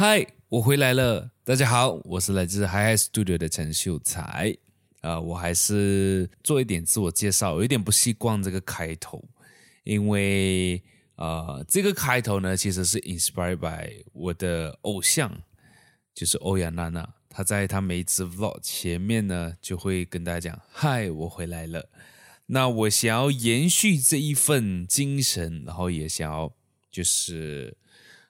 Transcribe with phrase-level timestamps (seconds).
[0.00, 1.32] 嗨，我回来了。
[1.42, 4.56] 大家好，我是来自 Hyhy Studio 的陈秀才。
[5.00, 9.28] 啊、呃，我还是做一点自我介绍，我有点不习惯这个开头，
[9.82, 10.80] 因为
[11.16, 15.42] 呃，这个开头呢，其实是 inspired by 我的偶像，
[16.14, 17.14] 就是欧阳娜娜。
[17.28, 21.90] 她在她每一次 vlog 前面呢，就会跟大家讲：“嗨，我回来了。”
[22.46, 26.54] 那我想要延续这一份精神，然后也想要
[26.88, 27.76] 就是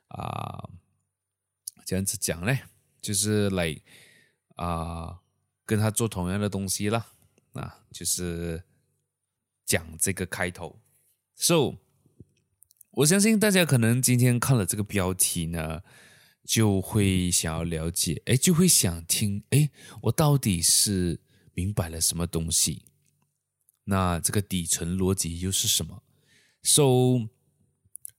[0.07, 0.71] 啊。
[1.89, 2.64] 这样子讲嘞，
[3.00, 3.74] 就是来
[4.56, 5.20] 啊、
[5.65, 7.12] 跟他做同样的东西啦，
[7.55, 8.62] 啊，就是
[9.65, 10.82] 讲这个开头。
[11.34, 11.77] So，
[12.91, 15.82] 我相信大家可能今天看了这个标题呢，
[16.45, 19.70] 就会想要了解，哎，就会想听，哎，
[20.02, 21.23] 我到底是
[21.55, 22.82] 明白了什么东西？
[23.84, 26.02] 那这个底层逻辑又是什么
[26.62, 27.30] ？So，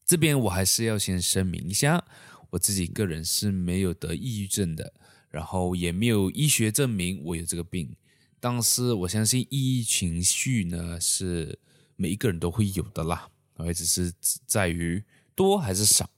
[0.03, 2.07] 这边我还是要先声明一下。
[2.51, 4.93] 我自己个人是没有得抑郁症的，
[5.29, 7.95] 然后也没有医学证明我有这个病，
[8.39, 11.59] 但是我相信抑郁情绪呢是
[11.95, 14.11] 每一个人都会有的啦，而只是
[14.47, 15.03] 在于
[15.35, 16.09] 多还是少。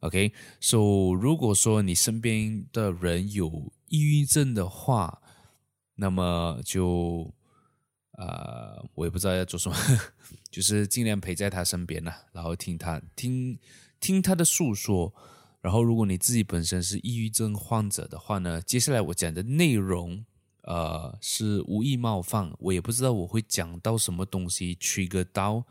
[0.00, 0.78] OK，so
[1.14, 5.22] 如果说你身边的人有抑郁症的话，
[5.96, 7.34] 那么就
[8.12, 9.76] 呃，我也不知道要做什么，
[10.52, 13.58] 就是尽量陪在他身边呢，然后听他听
[13.98, 15.12] 听他的诉说。
[15.64, 20.22] 然后，如果你自己本身是抑郁症患者的话呢，接下来我讲的内容，
[20.64, 25.64] 呃，是无意冒犯，我也不知道我会讲到什么东西，trigger 到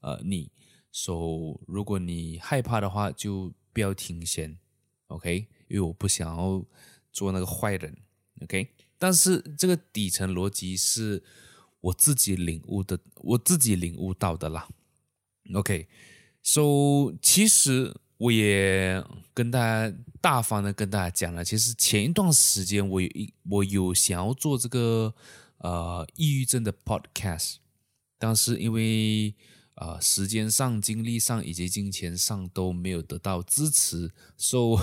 [0.00, 0.50] 呃你，
[0.92, 4.58] 所以如果你害怕的话，就不要听先
[5.06, 5.48] ，OK？
[5.68, 6.62] 因为我不想要
[7.10, 7.96] 做那个坏人
[8.42, 8.68] ，OK？
[8.98, 11.24] 但是这个底层逻辑是
[11.80, 14.68] 我自己领悟的，我自己领悟到的啦
[15.54, 15.88] ，OK？
[16.42, 17.96] 所以其实。
[18.18, 19.02] 我也
[19.32, 25.14] 跟大家大方的跟大家讲了，其实前一段时间我有一我有想要做这个
[25.58, 27.56] 呃抑郁症的 podcast，
[28.18, 29.34] 但是因为
[29.76, 34.82] 呃时间上、精力上以及金钱上都没有得到支持，所以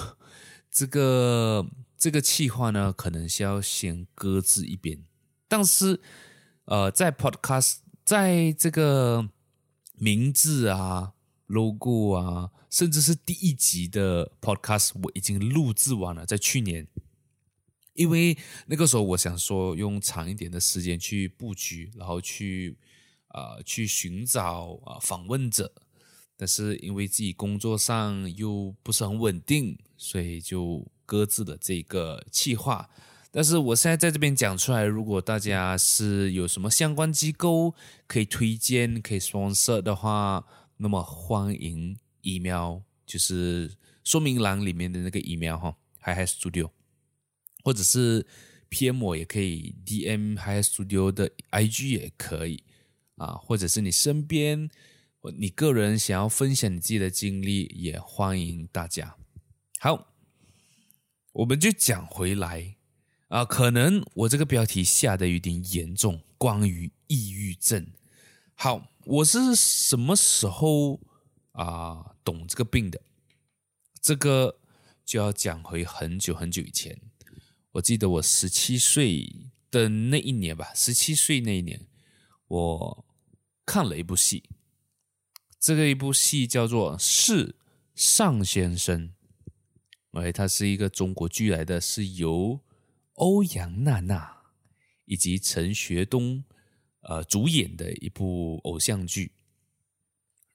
[0.71, 1.67] 这个
[1.97, 5.03] 这个计划呢，可能是要先搁置一边。
[5.49, 5.99] 但是
[6.65, 9.29] 呃，在 podcast 在这个
[9.97, 11.11] 名字啊。
[11.47, 16.85] logo 啊，甚至是第一集的 podcast 我已经录制完了，在去年，
[17.93, 22.75] 因为那个时候我想说用长一点的时间去布局，然后去
[23.29, 25.71] 啊、呃、去寻找啊、呃、访问者，
[26.35, 32.89] 但是因为自己工作上又不是很稳定，所以就搁置了这个计划。
[33.31, 37.73] 但是我现在在这边讲出来，如果大家是有什么相关机构
[38.05, 40.45] 可以推荐、可以 sponsor 的话。
[40.77, 46.71] 那么欢迎 email，就是说明栏里面的那个 email 哈，Hyhy Studio，
[47.63, 48.27] 或者是
[48.69, 52.63] PM 也可以，DM Hyhy Studio 的 IG 也可以
[53.15, 54.69] 啊，或者是你身边，
[55.37, 59.15] 你个人想要分享你自己的经历，也欢迎大家。
[59.79, 60.13] 好，
[61.31, 62.75] 我们就讲回来
[63.27, 67.87] 啊，可能我这个标题下得有点严重，关于抑郁症。
[68.55, 68.91] 好。
[69.07, 70.99] 我是什么时候
[71.55, 73.01] 啊、懂这个病的？
[74.01, 74.59] 这个
[75.03, 77.01] 就要讲回很久很久以前。
[77.71, 81.87] 我记得我十七岁的那一年吧，十七岁那一年，
[82.47, 83.05] 我
[83.65, 84.49] 看了一部戏。
[85.59, 87.55] 这个一部戏叫做《是
[87.95, 89.13] 尚先生》，
[90.21, 92.61] 哎，它是一个中国剧来的，是由
[93.13, 94.43] 欧阳娜娜
[95.05, 96.43] 以及陈学冬。
[97.07, 99.31] 呃，主演的一部偶像剧，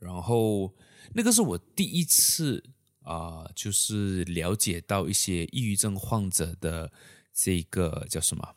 [0.01, 0.75] 然后
[1.15, 2.63] 那个是我第一次
[3.03, 6.93] 啊、就是了解到一些抑郁症患者的
[7.33, 8.57] 这个叫什么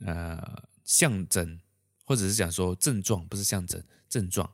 [0.00, 1.60] 呃象征，
[2.04, 4.52] 或者是讲说症状，不是象征，症状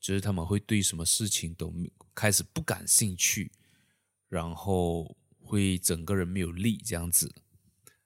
[0.00, 1.72] 就是他们会对什么事情都
[2.14, 3.50] 开始不感兴趣，
[4.28, 7.34] 然后会整个人没有力这样子，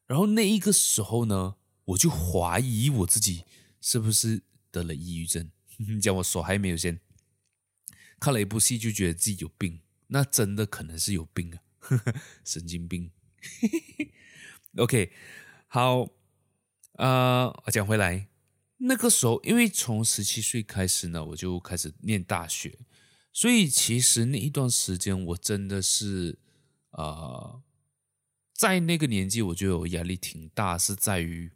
[0.06, 3.44] 然后那一个时候呢，我就怀疑我自己。
[3.80, 4.42] 是不是
[4.72, 5.52] 得了抑郁症？
[5.78, 6.98] 你叫我手还没有先
[8.20, 11.62] 看了一部戏，就觉得自己有病，那真的可能是有病啊，
[12.44, 13.10] 神经病。
[14.76, 15.12] OK，
[15.66, 16.02] 好，
[16.94, 18.28] 啊、呃，讲回来，
[18.78, 22.78] 那个时候因为从十七岁开始呢，我就开始念大学，
[23.32, 26.38] 所以其实那一段时间我真的是、
[26.90, 27.62] 呃，
[28.54, 31.52] 在那个年纪，我觉得我压力挺大，是在于。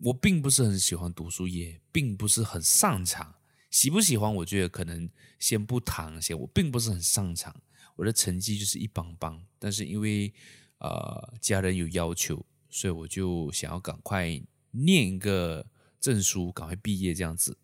[0.00, 3.36] 我并不是很喜欢读书，也并不是很擅长。
[3.70, 4.34] 喜不喜欢？
[4.36, 6.38] 我觉得可能先不谈先。
[6.38, 7.54] 我并不是很擅长，
[7.96, 10.32] 我的成绩就是一般般，但是因为
[10.78, 14.40] 呃家人有要求，所以我就想要赶快
[14.70, 15.66] 念一个
[16.00, 17.58] 证书，赶快毕业这样子。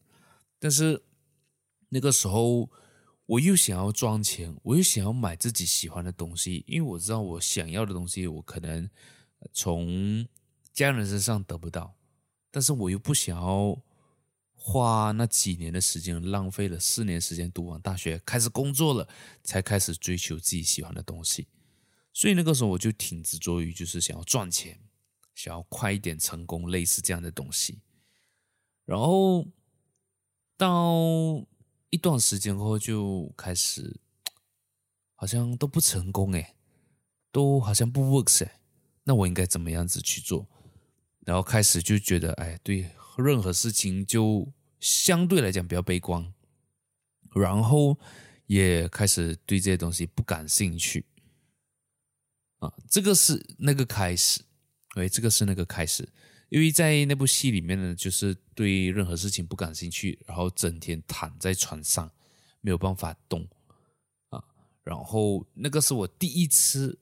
[0.58, 1.02] 但是
[1.88, 2.68] 那个时候
[3.26, 8.90] 我又想要赚钱，我又想要买自己喜欢的东西，因为我知道我想要的东西，我可能
[9.52, 10.26] 从
[10.72, 11.94] 家人身上得不到，
[12.50, 13.82] 但是我又不想要。
[14.64, 19.08] 花那几年的时间，浪费了四年时间读完大学，开始工作了，
[19.42, 21.48] 才开始追求自己喜欢的东西。
[22.12, 24.78] 所以那个时候我就挺执着于，就是想要赚钱，
[25.34, 27.80] 想要快一点成功，类似这样的东西。
[28.84, 29.48] 然后
[30.56, 31.44] 到
[31.90, 34.00] 一段时间后，就开始
[35.16, 36.54] 好像都不成功诶，
[37.32, 38.60] 都好像不 works 诶，
[39.02, 40.46] 那我应该怎么样子去做？
[41.26, 42.88] 然后开始就觉得，哎，对。
[43.16, 46.32] 任何事情就相对来讲比较悲观，
[47.34, 47.98] 然后
[48.46, 51.04] 也开始对这些东西不感兴趣。
[52.58, 54.40] 啊，这个是那个开始，
[54.94, 56.08] 哎，这个是那个开始，
[56.48, 62.10] 因为在那部戏里面呢，就是对任何事情不感兴趣，然后整天躺在床上
[62.60, 63.48] 没有办法动
[64.28, 64.42] 啊，
[64.84, 66.98] 然后那个是我第一次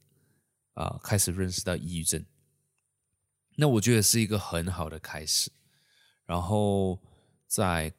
[0.73, 2.25] 啊开始认识到抑郁症，
[3.57, 5.51] 那我觉得是一个很好的开始。
[6.31, 6.97] 然后
[7.49, 7.93] 在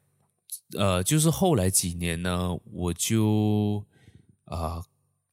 [0.78, 3.84] 呃，就是后来几年呢，我就
[4.44, 4.82] 啊、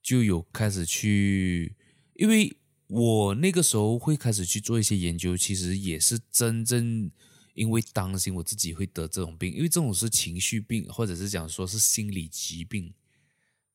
[0.04, 1.74] 就有开始去，
[2.16, 2.58] 因为
[2.88, 7.10] 我那个时候会开始去做一些研究，其实也是真正
[7.54, 12.94] 因为担心我自己会得这种病，因为这种是情绪病，或者是讲说是心理疾病，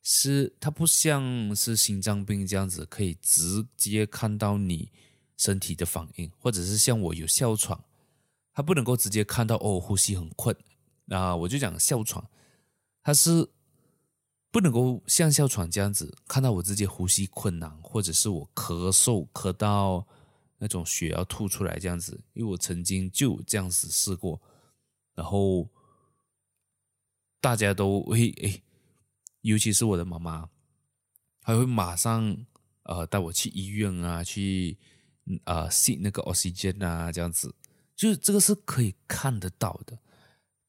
[0.02, 4.90] 是它不像是心脏病这样子可以直接看到你
[5.38, 7.82] 身体的反应，或者是像我有哮喘。
[8.54, 10.56] 他不能够直接看到哦，呼吸很困
[11.08, 12.24] 啊，我就讲哮喘，
[13.02, 13.50] 他是
[14.52, 20.06] 不能够像哮喘这样子看到我自己呼吸困难，或者是我咳嗽咳到
[20.58, 24.40] 那种血要吐出来这样子，因为我曾经就这样子试过，
[25.14, 25.68] 然后
[27.40, 28.62] 大家都会诶，
[29.40, 30.48] 尤其是我的妈妈，
[31.42, 32.36] 还会马上
[32.84, 34.78] 呃带我去医院啊，去
[35.42, 37.52] 呃吸那个 oxygen 啊这样子。
[37.96, 39.98] 就是这个是可以看得到的，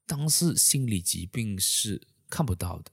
[0.06, 2.92] 但是心理疾病是看不到的，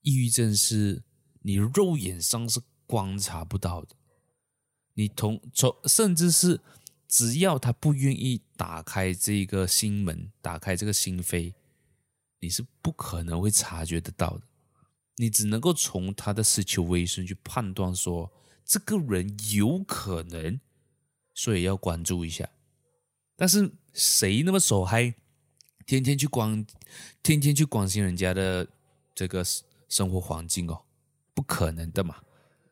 [0.00, 1.02] 抑郁症是
[1.42, 3.94] 你肉眼上是观察不到的，
[4.94, 6.60] 你同从甚至是
[7.06, 11.52] 只要他不愿意打开这个心门，打开这个心扉，
[12.40, 14.42] 你是不可能会察觉得到的，
[15.16, 18.32] 你只能够从他的 situation 去判断说
[18.64, 20.60] 这个人有可能，
[21.34, 22.48] 所以要关注一下。
[23.40, 25.14] 但是谁那么手嗨，
[25.86, 26.66] 天天去关，
[27.22, 28.68] 天天去关心人家的
[29.14, 29.42] 这个
[29.88, 30.82] 生活环境哦，
[31.32, 32.16] 不可能的嘛，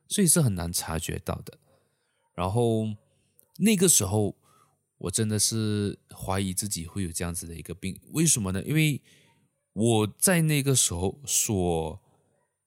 [0.08, 1.56] 所以是很难察觉到的。
[2.34, 2.84] 然后
[3.56, 4.36] 那个时候，
[4.98, 8.62] 我真的是怀疑自己会有这样子的一个病，为什么呢？
[8.62, 9.00] 因为
[9.72, 11.98] 我在那个时候所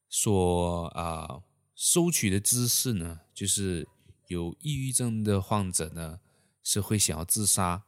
[0.09, 1.43] 所啊
[1.75, 3.87] 收取的知识呢，就是
[4.25, 6.19] 有抑郁症的患者呢
[6.63, 7.83] 是会想要自杀。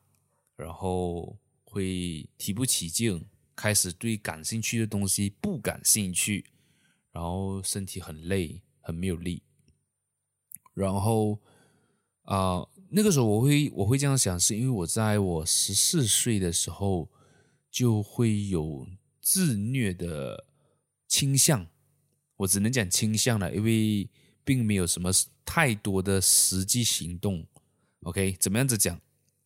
[0.63, 6.45] 然后会提不起劲，开始对感兴趣的东西不感兴趣，
[7.11, 9.43] 然后身体很累，很没有力。
[10.73, 11.39] 然后
[12.23, 17.09] 啊、那个时候我会我会这样想，是因为我在我十四岁的时候
[17.69, 18.87] 就会有
[19.21, 20.45] 自虐的
[21.05, 21.67] 倾向，
[22.37, 24.09] 我只能讲倾向了，因为
[24.45, 25.11] 并没有什么
[25.43, 27.45] 太多的实际行动。
[28.03, 29.01] OK，怎么样子讲？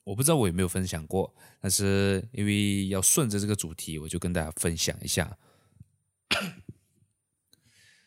[0.08, 5.38] 我不知道我有没有分享过，但是因为要顺着这个主题，我就跟大家分享一下。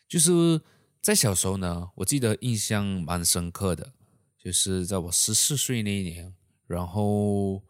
[0.07, 0.59] 就是
[0.99, 3.93] 在小时候呢，我记得印象蛮深刻的，
[4.35, 6.33] 就是在我十四岁那一年，
[6.65, 7.61] 然后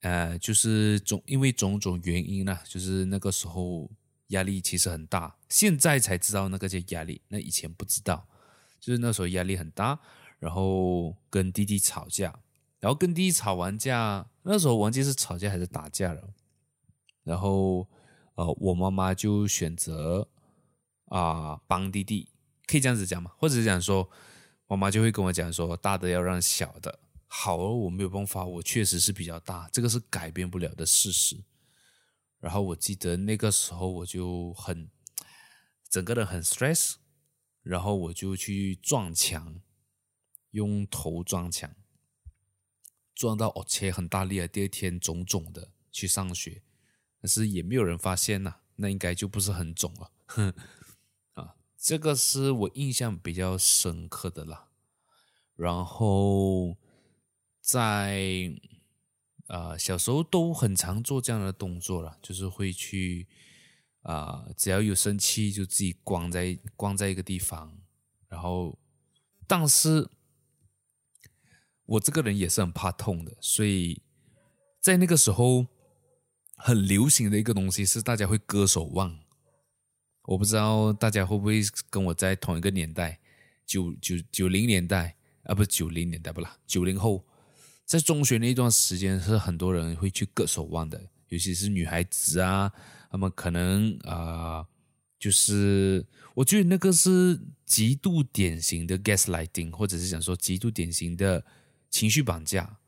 [0.00, 3.88] 呃，就是种因为种种原因呢，就是那个时候
[4.28, 8.26] 压力其实很大，现在才知道那个叫压力，那以前不知道，
[8.80, 10.00] 就是那时候压力很大，
[10.40, 12.40] 然后跟弟弟吵架。
[12.86, 16.32] 然后跟弟弟吵完架，那时候忘记是吵架还是打架了。
[17.24, 17.88] 然后，
[18.36, 20.28] 呃，我妈妈就选择
[21.06, 22.28] 啊、帮弟弟，
[22.64, 23.32] 可以这样子讲吗？
[23.38, 24.08] 或者是讲说，
[24.68, 27.56] 妈妈就会跟我讲说，大的要让小的好。
[27.56, 31.42] 我没有办法，我确实是比较大，这个是改变不了的事实。
[32.38, 34.88] 然后我记得那个时候我就很
[35.90, 36.94] 整个人很 stress，
[37.64, 39.60] 然后我就去撞墙，
[40.52, 41.68] 用头撞墙。
[43.16, 44.46] 撞到哦，切很大力啊！
[44.46, 46.62] 第二天肿肿的去上学，
[47.20, 50.12] 但是也没有人发现呐、那应该就不是很肿了。
[50.26, 50.52] 哼，
[51.32, 54.68] 啊，这个是我印象比较深刻的啦。
[55.56, 56.76] 然后
[57.62, 58.52] 在
[59.46, 63.26] 呃小时候都很常做这样的动作了，就是会去
[64.02, 67.80] 啊、只要有生气就自己关在关在一个地方。
[68.28, 68.78] 然后，
[69.46, 70.08] 但是
[71.86, 74.02] 我这个人也是很怕痛的，所以
[74.80, 75.66] 在那个时候
[76.56, 79.18] 很流行的一个东西是大家会割手腕。
[80.24, 83.20] 我不知道大家会不会跟我在同一个年代，
[83.64, 87.24] 九九九零年代啊，不九零年代不啦，九零后，
[87.84, 92.72] 在中学那一段时间是很多人会去割手腕的，尤其是女孩子啊，
[93.08, 94.66] 他们可能啊、
[95.16, 101.44] 就是我觉得那个是极度典型的 gaslighting，或者是想说极度典型的
[101.96, 102.78] 情绪绑架，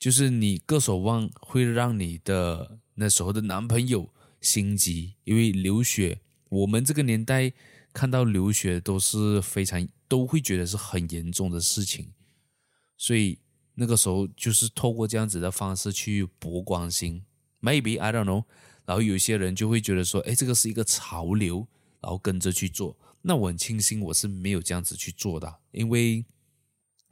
[0.00, 6.18] 就是你割手腕会让你的那时候的男朋友心急，因为流血。
[6.48, 7.52] 我们这个年代
[7.92, 12.08] 看到流血都是非常都会觉得是很严重的事情，
[12.96, 13.38] 所以
[13.76, 17.24] 那个时候就是透过这样子的方式去博关心
[17.60, 18.44] ，maybe I don't know，
[18.84, 21.68] 然后有些人就会觉得说，哎，这个是一个潮流，
[22.00, 22.98] 然后跟着去做。
[23.22, 26.24] 那我很庆幸我是没有这样子去做的，因为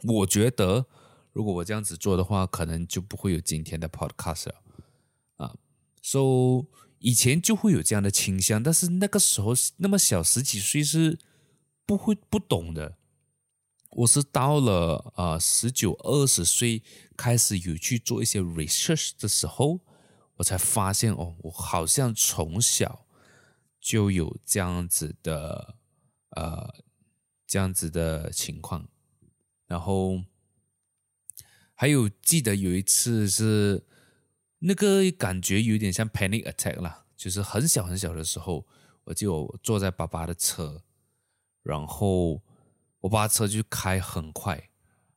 [0.03, 0.87] 我觉得
[1.33, 4.63] 如果我这样子做的话，可能就不会有今天的 podcast 了
[5.37, 5.57] 啊
[6.03, 6.67] ，so。
[7.03, 11.19] 以前就会有这样的倾向，但是那个时候那么小，十几岁是
[11.87, 12.99] 不会不懂的。
[13.89, 16.83] 我是到了啊十九二十岁
[17.17, 19.81] 开始有去做一些 research 的时候，
[20.35, 23.07] 我才发现哦，我好像从小
[23.81, 25.77] 就有这样子的
[26.37, 26.75] 呃
[27.47, 28.87] 这样子的情况。
[29.67, 30.23] 然后
[31.81, 33.83] 还有记得有一次是。
[34.63, 38.67] 那个感觉有点像 panic attack 啦，就是很小很小的时候，
[39.05, 40.83] 我就坐在爸爸的车，
[41.63, 42.43] 然后
[43.01, 44.69] 我爸车就开很快，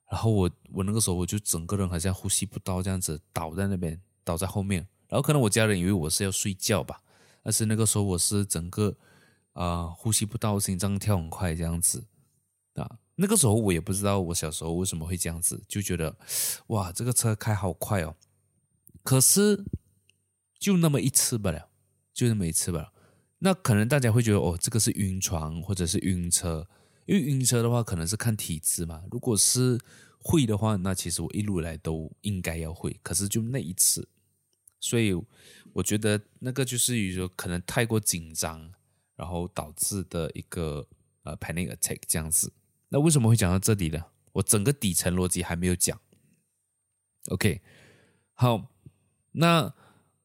[0.09, 7.01] 然后我我那个时候我就整个人好像呼吸不到这样子倒在那边，倒在后面，然后可能我家人以为我是要睡觉吧，
[7.43, 8.95] 但是那个时候我是整个
[9.51, 12.05] 啊、呼吸不到，心脏跳很快这样子
[12.75, 16.17] 啊，那个时候我也不知道我小时候为什么会这样子，就觉得
[16.67, 18.15] 哇这个车开好快哦。
[19.03, 19.63] 可是，
[20.57, 21.69] 就那么一次罢了，
[22.13, 22.93] 就那么一次罢了。
[23.39, 26.65] 那可能大家会觉得，哦，这个是晕船或者是晕车，
[27.05, 29.03] 因为晕车的话可能是看体质嘛。
[29.11, 29.77] 如果是
[30.19, 32.97] 会的话，那其实我一路来都应该要会。
[33.03, 34.07] 可是就那一次，
[34.79, 35.13] 所以
[35.73, 38.71] 我觉得那个就是有时候可能太过紧张，
[39.17, 40.87] 然后导致的一个
[41.23, 42.53] 呃 panic attack 这样子。
[42.93, 44.05] 那为什么会讲到这里呢？
[44.33, 45.99] 我整个底层逻辑还没有讲。
[47.29, 47.59] OK，
[48.33, 48.69] 好。
[49.35, 49.73] 那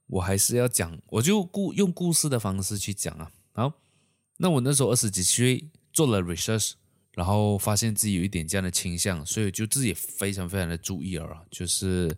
[0.07, 3.33] 我还是要讲，我就故用故事的方式去讲啊。
[3.55, 3.73] 好，
[4.37, 6.73] 那我那时候二十几岁做了 research，
[7.13, 12.15] 然后发现自己有一点这样的倾向，所以就自己非常非常的注意啊，就是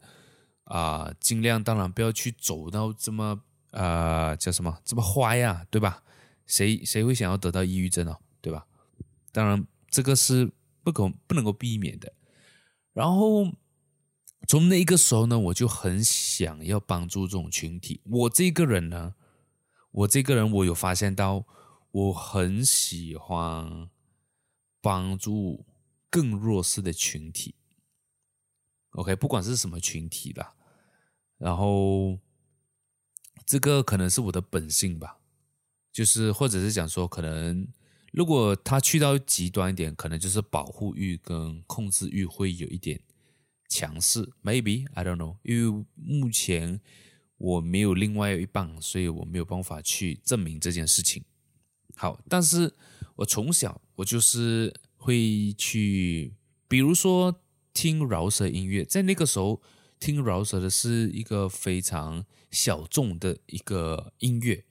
[0.64, 3.40] 啊、尽量当然不要去走到这么
[3.71, 6.02] 啊、叫什么这么坏呀，对吧？
[6.47, 8.66] 谁谁会想要得到抑郁症哦，对吧？
[9.30, 12.12] 当然这个是不可不能够避免的，
[12.92, 13.50] 然后。
[14.49, 18.00] 从那个时候呢，我就很想要帮助这种群体。
[18.04, 19.14] 我这个人呢，
[19.90, 21.47] 我这个人我有发现到，
[21.92, 23.90] 我很喜欢
[24.80, 25.66] 帮助
[26.09, 27.54] 更弱势的群体。
[28.92, 30.56] OK，不管是什么群体吧，
[31.37, 32.18] 然后
[33.44, 35.18] 这个可能是我的本性吧，
[35.92, 37.68] 就是或者是讲说，可能
[38.10, 43.00] 如果他去到极端一点，可能就是保护欲跟控制欲会有一点。
[43.72, 46.80] 强势，maybe I don't know，因为目前
[47.36, 51.22] 我没有另外一半，所以我没有办法去证明这件事情。
[51.94, 52.74] 好，但是
[53.14, 56.34] 我从小我就是会去，
[56.66, 57.40] 比如说
[57.72, 59.62] 听饶舌音乐，在那个时候
[60.00, 64.64] 听饶舌的是一个非常小众的一个音乐。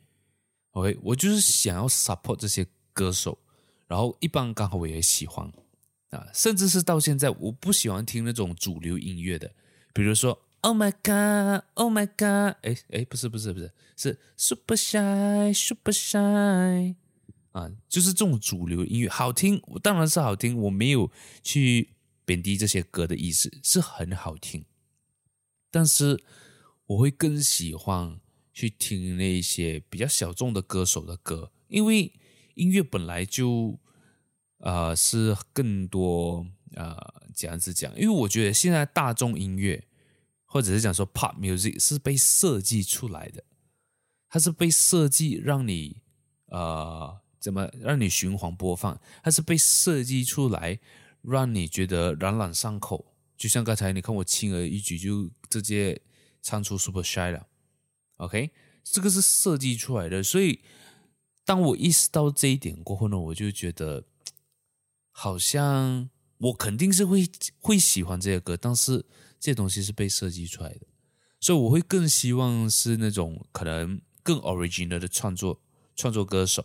[0.72, 2.68] OK，我就是想要 support 这些
[3.00, 3.38] 歌手，
[3.88, 5.50] 然后一般刚好我也喜欢。
[6.10, 9.54] 啊，甚至是到现在，我不喜欢听那种主流音乐的，
[9.94, 16.96] 比如说 Oh my God，Oh my God，哎哎，不是不是不是，是 Super Shy Super Shy，
[17.52, 21.12] 啊，就是这种主流音乐好听，当然是好听，我没有
[21.44, 21.94] 去
[22.26, 24.66] 贬低这些歌的意思，是很好听，
[25.70, 26.24] 但是
[26.88, 28.20] 我会更喜欢
[28.52, 32.12] 去听那些比较小众的歌手的歌，因为
[32.60, 33.80] 音乐本来就。
[34.62, 36.94] 呃，是更多呃
[37.34, 39.88] 这样子讲，因为我觉得现在大众音乐
[40.44, 43.42] 或者是讲说 pop music 是被设计出来的，
[44.28, 46.02] 它是被设计让你
[46.48, 49.00] 呃怎么让你循环播放？
[49.24, 50.82] 它是被设计出来
[51.22, 56.02] 让你觉得朗朗上口，就像刚才你看我轻而易举就直接
[56.42, 57.48] 唱出 Super Shy 了。
[58.18, 58.52] OK，
[58.84, 60.60] 这个是设计出来的，所以
[61.50, 64.04] 当我意识到这一点过后呢，我就觉得
[65.10, 67.28] 好像我肯定是会
[67.58, 69.04] 会喜欢这些歌，但是
[69.40, 70.82] 这些东西是被设计出来的，
[71.40, 75.60] 所以我会更希望是那种可能更 original 的创作
[75.96, 76.64] 创作歌手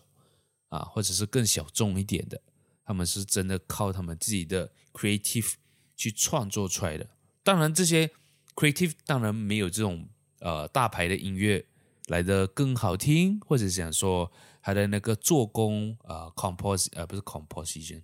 [0.68, 2.42] 啊，或者是更小众一点的，
[2.84, 5.54] 他们是真的靠他们自己的 creative
[5.96, 7.08] 去创作出来的。
[7.42, 8.10] 当然，这些
[8.54, 10.06] creative 当然没有这种。
[10.40, 11.64] 呃，大牌的音乐
[12.08, 14.30] 来得更好听，或者想说
[14.64, 18.02] 他的那个做工啊、呃、compose 呃不是 composition，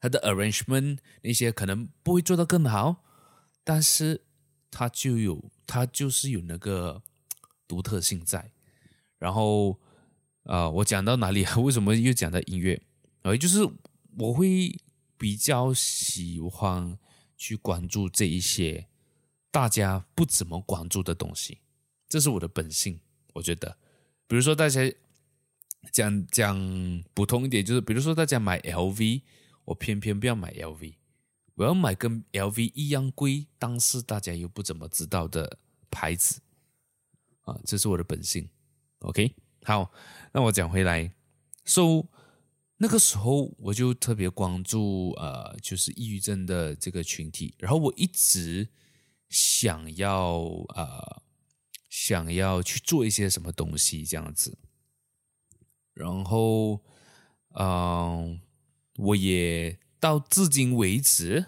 [0.00, 3.04] 他的 arrangement 那些可能不会做得更好，
[3.64, 4.24] 但是
[4.70, 7.02] 他就有他就是有那个
[7.66, 8.52] 独特性在。
[9.18, 9.72] 然后
[10.44, 11.44] 啊、呃，我讲到哪里？
[11.58, 12.80] 为什么又讲到音乐？
[13.22, 13.68] 呃，就是
[14.16, 14.78] 我会
[15.16, 16.96] 比较喜欢
[17.36, 18.86] 去关注这一些。
[19.50, 21.58] 大家不怎么关注的东西，
[22.06, 23.00] 这是我的本性。
[23.32, 23.76] 我觉得，
[24.28, 24.80] 比如说大家
[25.92, 29.22] 讲讲普通一点，就是比如说大家买 LV，
[29.64, 30.94] 我偏偏不要买 LV，
[31.54, 35.58] 我要买跟 LV 一样贵，但是大家又不怎么知道的
[35.90, 36.40] 牌子
[37.42, 38.48] 啊，这是我的本性。
[39.00, 39.92] OK，好，
[40.32, 41.12] 那我讲回来
[41.64, 42.06] ，So
[42.78, 48.68] 那个时候我就特别关注呃，就是抑郁症的这个群体，然后我一直。
[49.30, 50.38] 想要
[50.74, 51.22] 呃，
[51.90, 54.56] 想要去做一些什么东西这样子，
[55.98, 56.80] 然后
[57.58, 58.40] 嗯、
[58.96, 61.46] 我也到至今为止，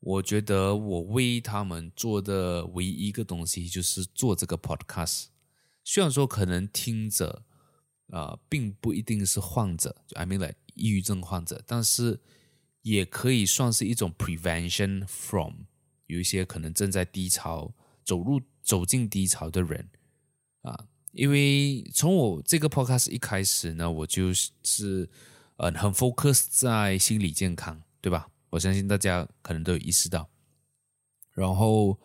[0.00, 5.26] 我觉得我为他们做的唯一一个东西就是做这个 podcast。
[5.84, 7.44] 虽然说可能听者
[8.08, 12.20] 啊、并不一定是患者，就 I mean like 抑郁症患者，但是
[12.82, 15.62] 也可以算是一种 prevention from。
[16.06, 17.72] 有一些可能正在低潮，
[18.04, 19.88] 走入走进低潮的人
[20.62, 25.08] 啊，因为从我这个 podcast 一开始呢，我就是
[25.56, 28.28] 呃很 focus 在心理健康，对吧？
[28.50, 30.28] 我相信大家可能都有意识到。
[31.32, 31.98] 然后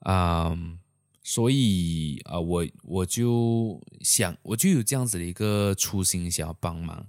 [0.00, 0.78] 啊、嗯，
[1.22, 7.08] 所以啊，我我就想，我就有这样子的一个初心，想要帮忙。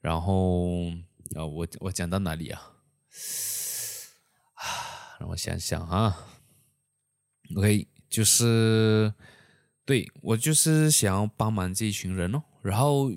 [0.00, 0.90] 然后
[1.34, 2.72] 啊，我我讲到哪里啊
[4.54, 4.62] 啊？
[5.20, 6.28] 让我想想啊
[7.56, 9.12] ，OK，就是
[9.88, 13.10] 对我就是想要帮忙这一群人哦，然后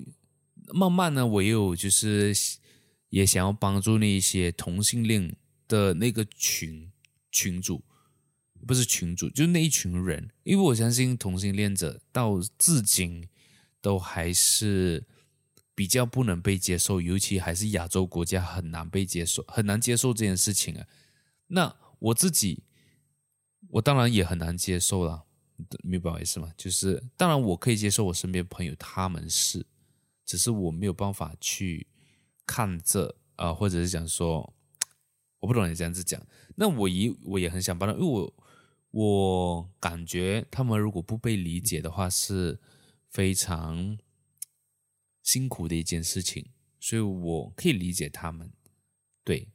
[0.72, 2.32] 慢慢呢，我又就是
[3.10, 5.36] 也想要帮助那一些同性恋
[5.68, 6.90] 的那个群
[7.30, 7.84] 群主，
[8.66, 13.28] 不是群主，就那一群人，因为我相信同性恋者到至今
[13.82, 15.04] 都还是
[15.74, 20.86] 比较不能被接受，尤其还是亚洲国家很难被接受，很难接受这件事情啊，
[21.48, 21.76] 那。
[22.06, 22.64] 我自己，
[23.68, 25.22] 我当然也很难接受了，
[25.82, 26.52] 明白我意思吗？
[26.56, 29.66] 就是当然我可以接受我身边朋友他们是，
[30.24, 31.86] 只是我没有办法去
[32.46, 34.54] 看着啊、或者是讲说，
[35.40, 36.24] 我不懂你这样子讲。
[36.56, 38.34] 那我也我也很想帮他，因为我
[38.90, 42.60] 我感觉他们如果不被理解的话，是
[43.08, 43.98] 非常
[45.22, 48.52] 辛苦的一件事情，所以我可以理解他们，
[49.24, 49.48] 对。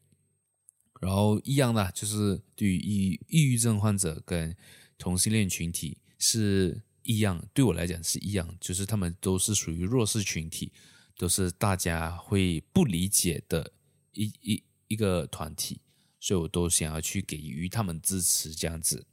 [1.00, 4.58] 然后一样的，就是对于抑抑郁症患者跟
[4.98, 10.72] 同性恋群体是一样，对我来讲是一样，就是他们都是属于弱势群体，
[11.18, 13.74] 都是大家会不理解的
[14.14, 15.82] 一一一个团体，
[16.20, 19.06] 所以我都想要去给予他们支持，这样子。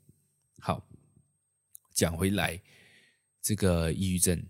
[0.59, 0.89] 好，
[1.93, 2.63] 讲回来，
[3.41, 4.47] 这个抑郁症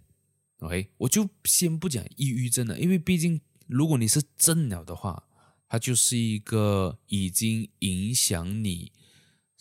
[0.59, 5.27] ，OK，我就先不讲抑郁症了，因为毕竟如果你是真了的话。
[5.67, 8.93] 它就是一个已经影响你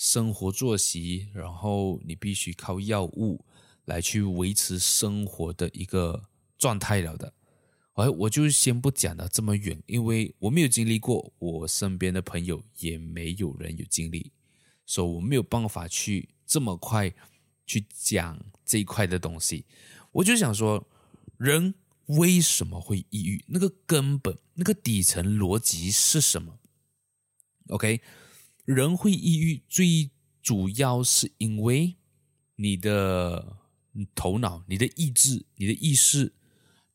[0.04, 3.46] 生活作息，然后你必须靠药物
[3.86, 6.22] 来去维持生活的一个
[6.58, 7.34] 状态了的。
[7.94, 14.30] 哎，我就先不讲的这么远，因为我没有经历过，我身边的朋友也没有人有经历，
[14.86, 17.10] 所以我没有办法去这么快
[17.66, 19.66] 去讲这一块的东西。
[20.12, 20.86] 我就想说，
[21.38, 21.74] 人。
[22.08, 23.46] 为什么会抑郁？
[23.48, 26.60] 那个根本、那个底层逻辑是什么
[27.70, 28.02] ？OK，
[28.66, 31.98] 人会抑郁最主要是因为
[32.56, 33.58] 你的
[34.16, 36.34] 头脑、你的意志、你的意识，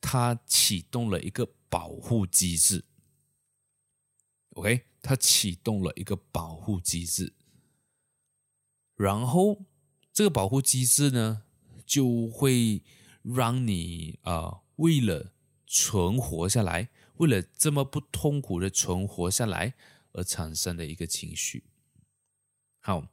[0.01, 2.85] 它启动了一个保护机制。
[4.51, 7.35] OK，它启动了一个保护机制，
[8.97, 9.67] 然后
[10.13, 11.45] 这个保护机制呢，
[11.85, 12.83] 就会
[13.23, 14.61] 让你啊。
[14.77, 15.33] 为了
[15.67, 19.75] 存活下来，为了这么不痛苦的存活下来
[20.13, 21.65] 而产生的一个情绪。
[22.81, 23.09] 好，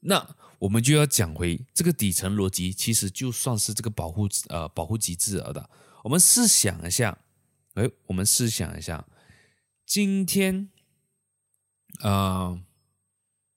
[0.00, 5.70] 那我们就要讲回这个底层逻辑，其实就算是这个保护呃保护机制了的。
[6.04, 7.18] 我们试想一下，
[7.74, 9.06] 哎，我们试想一下，
[9.86, 10.70] 今天
[12.00, 12.64] 啊、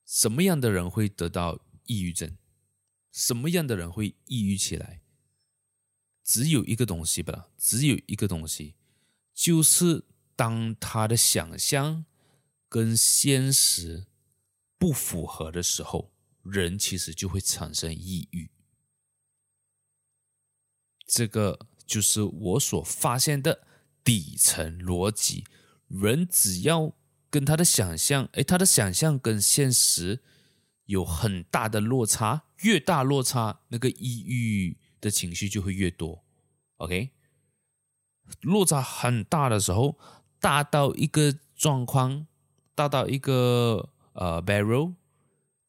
[0.06, 2.38] 什么样的人会得到抑郁症？
[3.12, 5.02] 什么样的人会抑郁起来？
[6.24, 8.76] 只有一个东西吧，只有一个东西，
[9.34, 10.04] 就是
[10.38, 12.06] 当他的想象
[12.70, 14.06] 跟现实
[14.78, 18.52] 不符合的时候，人其实就会产生抑郁。
[21.06, 23.68] 这个就是我所发现的
[24.04, 25.44] 底层逻辑。
[25.88, 26.94] 人只要
[27.30, 30.22] 跟他的想象，哎，他的想象跟现实
[30.86, 36.24] 有很大的落差，越大落差，那个抑郁的情绪就会越多
[36.76, 37.12] ，OK？
[38.42, 39.98] 落差很大的时候，
[40.40, 42.28] 大到一个状况，
[42.76, 44.94] 大到一个呃 barrel，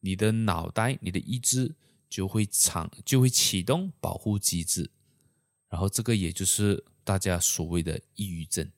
[0.01, 1.75] 你的脑袋、你的意志
[2.09, 4.91] 就会长，就会启动保护机制，
[5.69, 8.71] 然后这个也就是大家所谓的抑郁症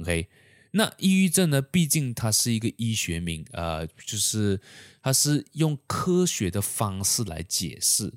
[0.00, 0.28] ，OK？
[0.76, 1.62] 那抑郁症呢？
[1.62, 4.60] 毕竟它是一个医学名，呃，就是
[5.00, 8.12] 它是用科学的方式来解释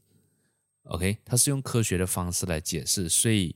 [0.86, 3.56] ，OK，它是用科学的方式来解释，所以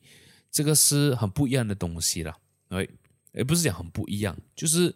[0.51, 2.37] 这个是很不一样的东西了
[2.71, 2.87] 哎
[3.33, 4.93] 也不是讲很不一样，就是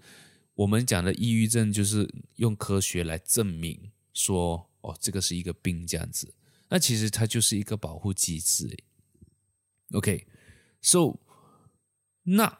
[0.55, 6.33] 我们讲的抑郁症，就是用科学来证明说，哦，这个是一个病这样子，
[6.69, 8.75] 那其实它就是一个保护机制
[9.91, 11.19] ，OK，So，
[12.23, 12.59] 那。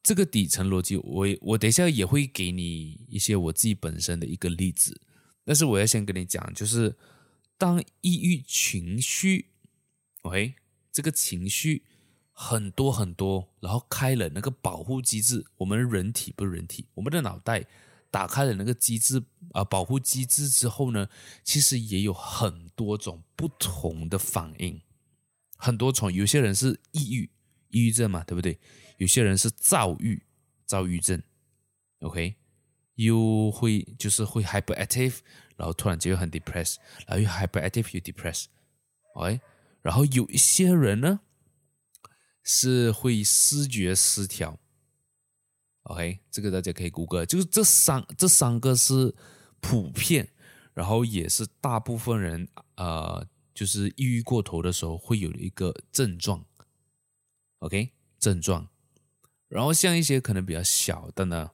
[0.00, 5.02] 这个底层逻辑，我我等一下也会给你一些我自己本身的一个例子，
[5.44, 6.96] 但是我要先跟你讲，就是
[7.58, 9.50] 当抑郁情绪
[10.22, 10.54] ，OK，
[10.90, 11.82] 这个情绪
[12.40, 17.66] 很多很多，然后开了那个保护机制，我们人体不是人体，我们的脑袋
[18.12, 19.20] 打开了那个机制
[19.50, 21.08] 啊，保护机制之后呢，
[21.42, 24.80] 其实也有很多种不同的反应，
[25.56, 27.28] 很多种，有些人是抑郁，
[27.70, 28.60] 抑郁症嘛，对不对？
[28.98, 30.22] 有些人是躁郁，
[30.64, 31.20] 躁郁症
[32.02, 32.36] ，OK，
[32.94, 35.16] 又会就是会 hyperactive，
[35.56, 39.40] 然后突然间又很 depressed，然后又 hyperactive 又 depressed，OK，
[39.82, 41.18] 然后有一些人呢
[42.50, 44.58] 是会视觉失调
[45.82, 49.14] ，OK，这个大家可以谷歌，就是这三这三个是
[49.60, 50.30] 普遍，
[50.72, 56.46] 然后也是大部分人呃，就是抑郁过头的时候会有的一个症状
[57.58, 58.66] ，OK，症状。
[59.48, 61.50] 然后像一些可能比较小的呢，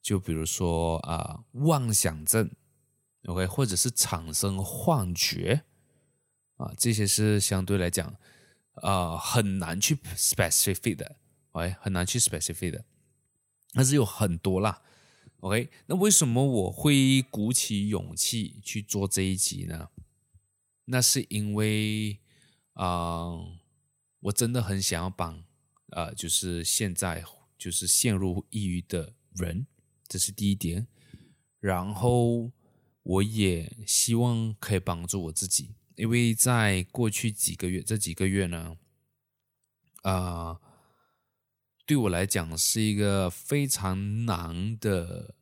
[0.00, 2.48] 就比如说啊、妄想症
[3.24, 5.64] ，OK，或者是产生幻觉。
[6.56, 8.16] 啊，这些是相对来讲、
[8.82, 11.16] 呃、很难去 specific 的
[11.52, 12.84] ，OK，很难去 specific 的，
[13.72, 14.82] 但是有很多啦
[15.40, 19.88] ，OK，那为什么我会鼓起勇气去做这一集呢？
[20.86, 22.20] 那是因为
[22.74, 23.32] 啊、
[24.20, 25.44] 我真的很想要帮。
[25.90, 27.24] 呃，就是现在
[27.56, 29.68] 就是陷入抑郁的人，
[30.08, 30.88] 这是第一点。
[31.60, 32.50] 然后
[33.02, 38.76] 我也希望可以帮助我自己，因为在过去几个月，这几个月呢，
[40.02, 40.60] 啊、
[41.84, 45.34] 对我来讲是一个非常难的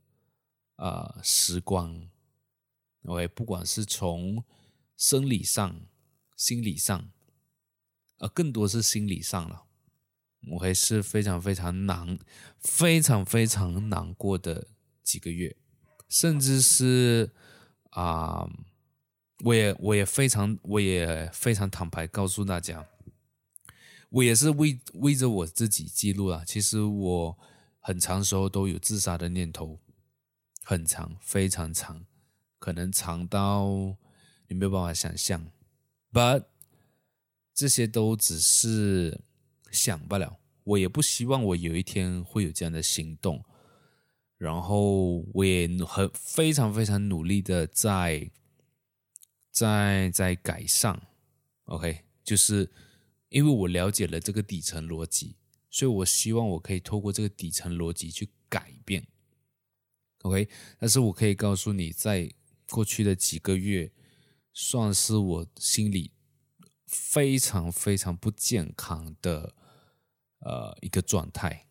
[0.76, 2.08] 啊、时光。
[3.02, 4.44] OK，不管是从
[4.96, 5.86] 生理上、
[6.36, 7.10] 心理上，
[8.18, 9.66] 呃，更多是心理上了。
[10.52, 12.18] 我还是非常非常难，
[12.60, 14.68] 非常非常难过的
[15.02, 15.56] 几个月，
[16.08, 17.34] 甚至是
[17.90, 18.48] 啊、
[19.40, 22.86] 我也我也非常我也非常坦白告诉大家，
[24.10, 26.44] 我也是为为着我自己记录啊。
[26.46, 27.38] 其实我
[27.80, 29.80] 很长时候都有自杀的念头，
[30.62, 32.04] 很长，非常长，
[32.58, 33.66] 可能长到
[34.48, 35.50] 你没有办法想象。
[36.12, 36.44] But
[37.54, 39.20] 这些都只是。
[39.72, 43.44] 想不了，我也不希望我有一天会有这样的行动，
[44.38, 48.30] 然后我也很非常非常努力的在
[49.54, 51.00] 在在改善
[51.66, 52.68] ，OK，就是
[53.28, 55.36] 因为我了解了这个底层逻辑，
[55.70, 59.06] 所以我希望我可以透过这个底层逻辑去改变
[60.22, 62.28] ，OK，但是我可以告诉你，在
[62.68, 63.92] 过去的几个月，
[64.52, 66.10] 算是我心里
[66.86, 69.54] 非常非常不健康的。
[70.46, 71.68] 呃，一个状态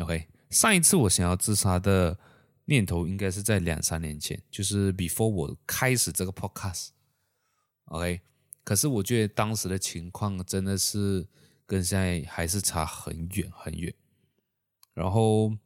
[0.00, 0.26] ，OK。
[0.50, 2.18] 上一次我想要自杀的
[2.66, 8.20] 念头，应该是在两三年前，就是 before 我开始这个 podcast，OK。
[8.62, 11.26] 可是我觉得当时的情况真的是
[11.64, 13.94] 跟现在还是差很远很远。
[14.92, 15.56] 然后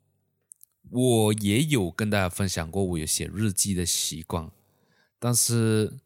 [0.90, 4.50] 我也有跟大家分享过，我有写日记的习惯，
[5.18, 5.98] 但是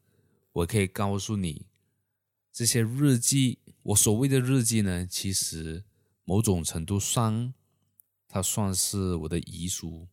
[0.53, 1.65] 我可以告诉你，
[2.53, 5.83] 这些日记，我所谓的日记呢，其实
[6.23, 7.53] 某种程度上，
[8.29, 10.07] 它算是我的遗书，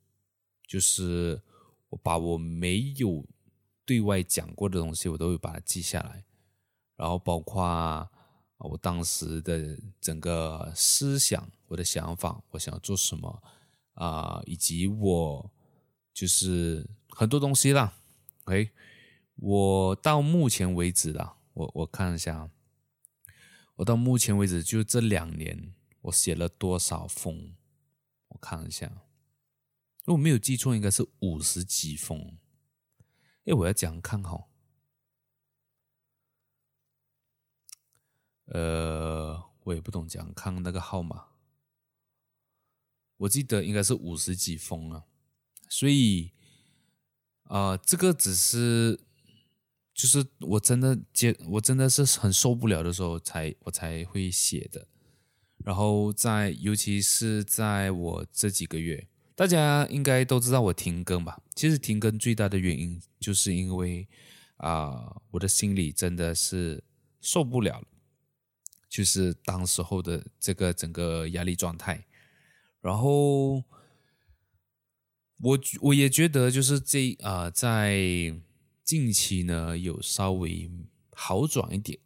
[0.73, 1.43] 就是
[1.91, 3.27] 我把我没有
[3.85, 6.25] 对外讲过的东西，我都会把它记下来，
[6.97, 8.09] 然后包括。
[8.65, 13.43] 我当时的整个思想，我的想法，我想要做什么
[13.95, 15.51] 啊、以及我
[16.15, 17.93] 就是很多东西啦。
[18.45, 18.71] OK，
[19.35, 22.49] 我到目前为止啦，我我看一下，
[23.75, 27.57] 我到目前为止就这两年，我写了多少封？
[28.29, 29.03] 我看一下，
[30.05, 32.39] 如果没有记错，应该是五十几封。
[33.45, 34.49] 哎，我要讲看哈。
[38.47, 41.29] 呃，我也不懂讲，看那个号码，
[43.17, 45.05] 我记得应该是五十几封啊，
[45.69, 46.33] 所以
[47.45, 49.01] 啊、这个只是
[49.95, 54.89] 就是我真的接，我真的是很受不了的时候才我才会写的，
[55.59, 61.41] 然后在尤其是在我这几个月，大家应该都知道我停更吧？
[61.55, 64.09] 其实停更最大的原因就是因为
[64.57, 66.85] 啊、我的心里真的是
[67.21, 67.87] 受不了了。
[68.89, 72.05] 就是当时候的这个整个压力状态，
[72.83, 73.65] 然后
[75.39, 77.97] 我我也觉得就是这啊、在
[78.85, 80.71] 近期呢有稍微
[81.13, 81.99] 好转一点，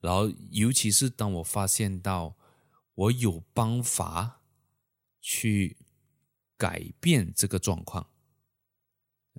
[0.00, 2.36] 然后尤其是当我发现到
[2.96, 4.42] 我有办法
[5.20, 5.76] 去
[6.62, 8.06] 改变这个状况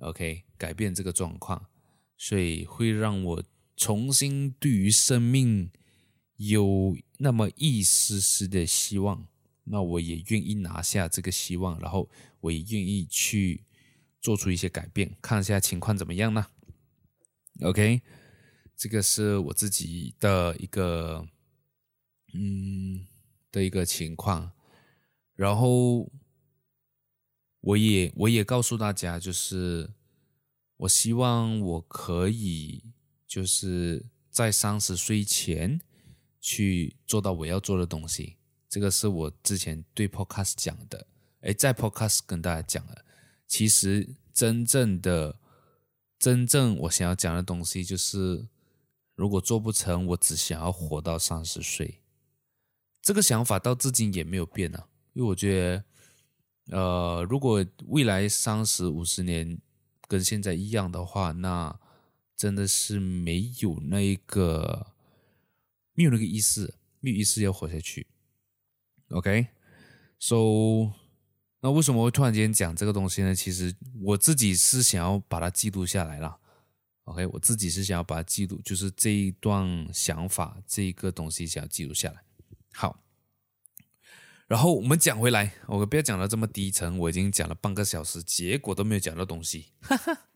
[0.00, 1.68] ，OK，改变这个状况，
[2.18, 3.42] 所以会让我
[3.74, 5.70] 重新对于生命。
[6.36, 9.28] 有那么一丝丝的希望，
[9.62, 12.10] 那我也愿意拿下这个希望，然后
[12.40, 13.64] 我也愿意去
[14.20, 16.44] 做出一些改变，看一下情况怎么样呢
[17.60, 18.02] ？OK，
[18.76, 21.24] 这个是我自己的一个
[22.32, 23.06] 嗯
[23.52, 24.50] 的一个情况，
[25.36, 26.10] 然后
[27.64, 29.90] 我也我也告诉大家，就是
[30.76, 32.84] 我希望我可以
[33.26, 35.80] 就是在三十岁前。
[36.46, 38.36] 去做到我要做的东西，
[38.68, 41.06] 这个是我之前对 Podcast 讲的。
[41.40, 43.02] 诶，在 Podcast 跟大家讲了，
[43.46, 45.38] 其实真正的、
[46.18, 48.46] 真正我想要讲的东西，就是
[49.14, 52.02] 如果做不成，我只想要活到三十岁。
[53.00, 55.84] 这个想法到至今也没有变啊，因为我觉得，
[56.70, 59.58] 呃，如果未来三十五十年
[60.08, 61.78] 跟现在一样的话，那
[62.36, 64.88] 真的是没有那一个。
[65.96, 68.08] 没有那个意思，没有意思要活下去。
[69.10, 70.90] OK，so，、
[71.60, 73.32] 那为什么会突然间讲这个东西呢？
[73.32, 73.72] 其实
[74.02, 76.36] 我自己是想要把它记录下来了。
[77.04, 82.24] OK，我自己是想要把它记录，就是这一段想法，这一个东西想要记录下来。
[82.72, 83.00] 好，
[84.54, 89.72] 然后我们讲回来，我不要讲到这么低沉，我已经讲了半个小时，结果都没有讲到东西。
[89.80, 90.28] 哈哈。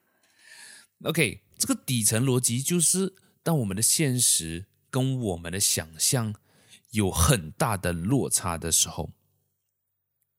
[1.05, 4.67] OK，这个底层逻辑就是当我们的现实。
[4.91, 6.35] 跟我们的想象
[6.93, 9.13] 有很大的落差的时候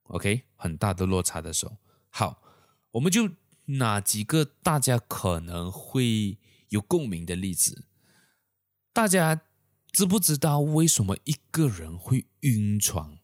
[0.05, 1.77] ，OK，很大的落差的时候，
[2.09, 2.41] 好，
[2.93, 3.29] 我们就
[3.65, 6.39] 拿几个大家可能会
[6.69, 7.85] 有共鸣的例子。
[8.91, 9.41] 大家
[9.91, 13.18] 知不知道为什么一个人会晕船？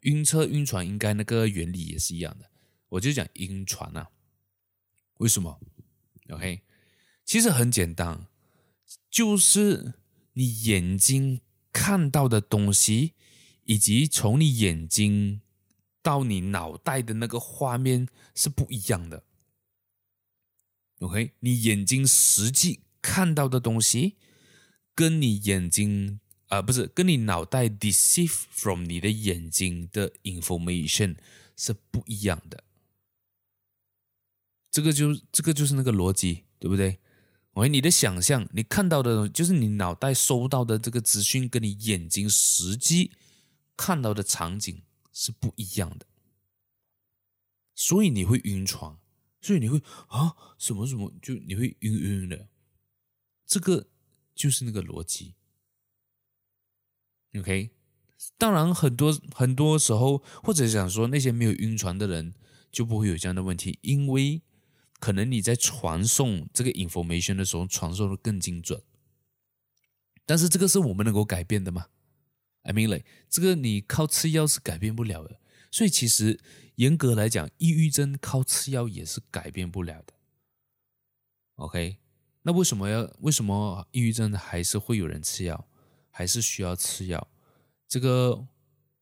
[0.00, 2.50] 晕车、晕船，应该那个原理也是一样的。
[2.90, 4.10] 我就讲晕船啊，
[5.18, 5.60] 为什么
[6.30, 6.62] ？OK，
[7.24, 8.26] 其实很简单。
[9.10, 9.94] 就是
[10.34, 11.40] 你眼睛
[11.72, 13.14] 看到的东西，
[13.64, 15.42] 以及从你眼睛
[16.02, 19.24] 到你脑袋的那个画面是不一样的。
[21.00, 24.16] OK，你眼睛实际看到的东西，
[24.94, 31.16] 跟你眼睛啊、不是跟你脑袋 deceive from 你的眼睛的 information
[31.56, 32.64] 是不一样的。
[34.70, 36.98] 这个就这个就是那个逻辑，对不对？
[37.52, 43.12] 喂，你的想象，你看到的，就是你脑袋收到的这个资讯，跟你眼睛实际
[43.76, 44.82] 看到的场景
[45.12, 46.06] 是不一样的，
[47.74, 48.96] 所以你会晕船，
[49.40, 52.48] 所以你会啊什么什么，就你会晕晕的，
[53.44, 53.88] 这个
[54.34, 55.34] 就是那个逻辑。
[57.36, 57.70] OK，
[58.36, 62.34] 当然很多很多时候，或者想说那些没有晕船的人
[62.70, 64.42] 就不会有这样的问题，因为。
[65.00, 68.82] 可能你在传送这个 information 的时候，传送的更精准，
[70.26, 71.86] 但是这个是我们能够改变的吗
[72.64, 75.38] ？？Emily，这个你靠吃药是改变不了的。
[75.70, 76.40] 所以其实
[76.74, 80.14] 严格来讲，抑郁症靠吃药也是改变不了的。
[81.54, 81.98] OK，
[82.42, 85.68] 那为什么要为什么抑郁症还是会有人吃药，
[86.18, 87.28] 还是需要吃药？
[87.86, 88.44] 这个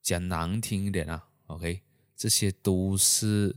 [0.02, 1.80] 讲难听一点啊，OK，
[2.14, 3.56] 这些都是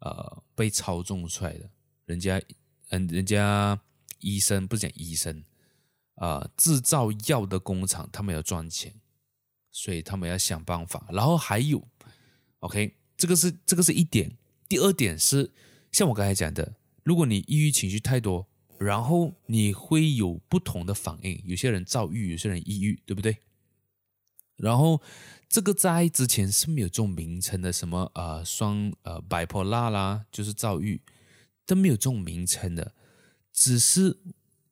[0.00, 1.70] 呃被操纵出来的。
[2.04, 2.38] 人家
[2.90, 3.80] 嗯，人家
[4.18, 5.42] 医生不是讲医生
[6.16, 8.92] 啊，呃，制造药的工厂，他们要赚钱，
[9.70, 11.06] 所以他们要想办法。
[11.10, 11.82] 然后还有。
[12.58, 14.36] OK，这个是这个是一点。
[14.68, 15.50] 第二点是，
[15.92, 18.46] 像我刚才讲的，如果你抑郁情绪太多，
[18.78, 21.40] 然后你会有不同的反应。
[21.44, 23.38] 有些人躁郁，有些人抑郁，对不对？
[24.56, 25.02] 然后
[25.48, 31.02] 这个在之前是没有这种名称的，什么呃双呃 bipolar 啦，就是躁郁，
[31.66, 32.94] 都没有这种名称的。
[33.52, 34.18] 只是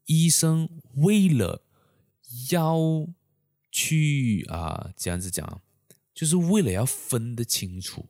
[0.07, 1.65] 医生为了
[2.51, 2.79] 要
[3.71, 5.61] 去啊、这样子讲。
[6.15, 8.09] 就是为了要分得清楚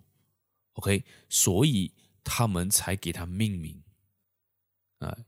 [0.74, 3.82] ，OK，所以他们才给他命名
[4.98, 5.24] 啊。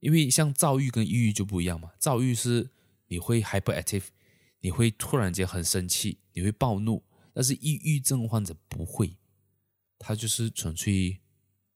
[0.00, 2.70] 因为像躁郁跟抑郁就不一样嘛，躁郁是
[3.08, 4.04] 你会 hyperactive，
[4.60, 9.16] 你会突然间很生气，你会暴怒，但是抑郁症患者不会，
[9.98, 11.18] 他就是纯粹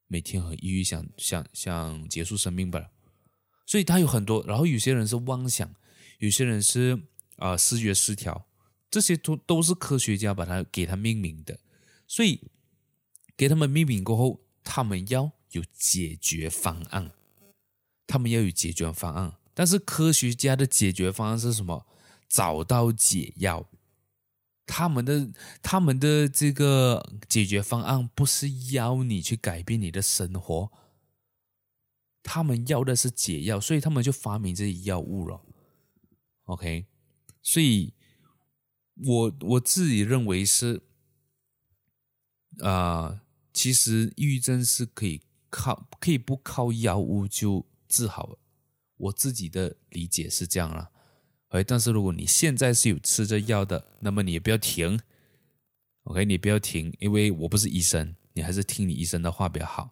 [0.06, 2.90] 每天很抑郁，想想想结束生命吧。
[3.66, 5.74] 所以他有很多，然后有些人是妄想，
[6.18, 6.94] 有些人是
[7.36, 8.46] 啊、呃、思觉失调。
[8.90, 11.58] 这些都都是科学家把它给它命名的，
[12.06, 12.50] 所以
[13.34, 17.10] 给他们命名过后，他们要有解决方案，
[18.12, 19.36] 他们要有解决方案。
[19.54, 21.86] 但是科学家的解决方案是什么？
[22.28, 23.68] 找到解药。
[24.66, 25.30] 他们的
[25.62, 30.70] 他们的这个解决方案不是要你去改变你的生活，
[32.22, 35.40] 他们要的是解药，所以他们就发明这些药物了。
[36.44, 36.86] OK，
[37.40, 37.94] 所以。
[38.94, 40.82] 我我自己认为是，
[42.60, 43.22] 啊、
[43.52, 48.38] 其实抑郁症是可以靠，可以不靠药物就治好。
[48.96, 50.90] 我自己的理解是这样啦。
[51.48, 54.98] 哎，但是如果你现在是有吃着药的，那么你也不要停
[56.04, 59.90] ，OK，你不要停，因为我不是医生，你还是听你医生的话比较好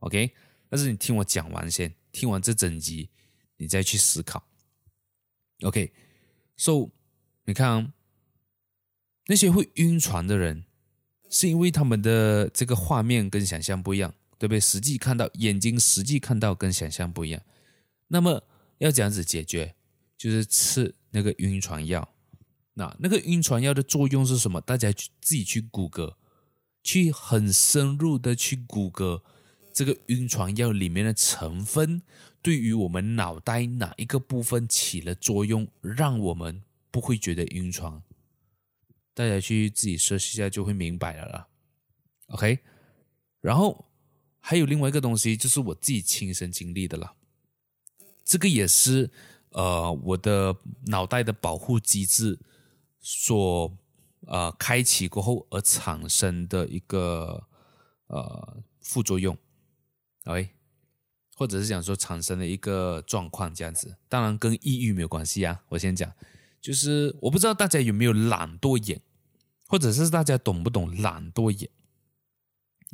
[0.00, 0.32] ，OK。
[0.68, 3.10] 但是你听我讲完先，听完这整集，
[3.58, 4.42] 你再去思考
[5.60, 6.90] ，OK，So，
[7.44, 7.92] 你看啊。
[9.28, 10.66] 那些会晕船的人，
[11.28, 14.60] 是因为他们的这个画面跟想象不一样，对不对？
[14.60, 17.42] 实际看到眼睛，实际看到跟想象不一样。
[18.08, 18.42] 那么
[18.78, 19.74] 要这样子解决，
[20.16, 22.08] 就是吃那个晕船药。
[22.74, 24.60] 那那个晕船药的作用是什么？
[24.60, 26.18] 大家去自己去谷歌，
[26.82, 29.22] 去很深入的去谷歌
[29.72, 32.02] 这个晕船药里面的成分，
[32.42, 38.02] 对于我们脑袋哪一个部分起了作用，让我们不会觉得晕船。
[39.14, 41.48] 大家去自己设计一下就会明白了啦
[42.28, 42.58] ，OK。
[43.40, 43.86] 然后
[44.48, 47.14] 还有另外一个东西，就是我自己亲身经历的啦。
[48.24, 49.10] 这个也是
[49.50, 50.56] 呃我的
[50.86, 52.38] 脑袋的保护机制
[53.00, 53.76] 所
[54.28, 57.48] 呃开启过后而产生的一个
[58.06, 59.36] 呃副作用
[60.26, 60.50] ，OK，
[61.34, 63.96] 或者是讲说产生的一个状况这样子。
[64.08, 66.12] 当然跟抑郁没有关系啊，我先讲。
[66.60, 69.00] 就是我不知道大家有没有懒惰眼，
[69.66, 71.68] 或者是大家懂不懂懒惰眼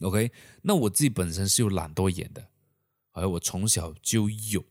[0.03, 0.31] ？OK，
[0.62, 2.49] 那我自己本身是有懒惰眼的，
[3.12, 4.65] 而我从小就有。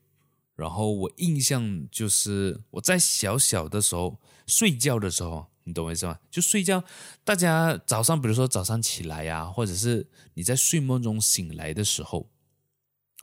[0.56, 6.20] 然后我印象就是我在小小的时候睡觉的时候，你懂我意思吗？
[6.30, 6.84] 就睡觉，
[7.24, 12.30] 大家早上比如说早上起来呀、或者是你在睡梦中醒来的时候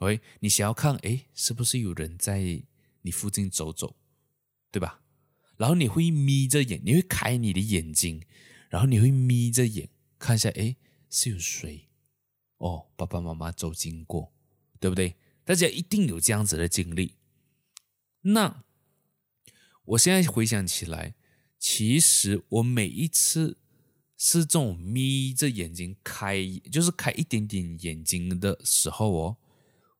[0.01, 2.61] 喂你想要看，诶，是不是有人在
[3.03, 3.95] 你附近走走，
[4.71, 5.01] 对吧？
[5.55, 8.21] 然后你会眯着眼，你会开你的眼睛，
[8.69, 10.75] 然后你会眯着眼看一下，哎，
[11.09, 11.88] 是有谁？
[12.59, 14.31] 哦，爸爸妈妈走经过，
[14.79, 15.17] 对不对？
[15.43, 17.15] 大家一定有这样子的经历。
[18.21, 18.63] 那
[19.83, 21.15] 我现在回想起来，
[21.57, 23.57] 其实我每一次
[24.15, 29.37] 是这种眯着眼睛开，就是开一点点眼睛的时候哦，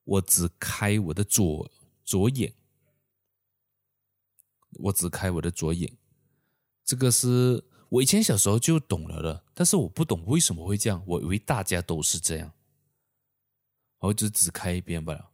[0.03, 1.72] 我只开我的左
[2.05, 2.53] 左眼。
[4.82, 5.97] 我只开我的左眼，
[6.86, 12.54] 这个是我以前小时候就懂了的，但是我不懂为什么会这样，我以为大家都是这样，
[14.00, 15.32] 我就只开一边吧。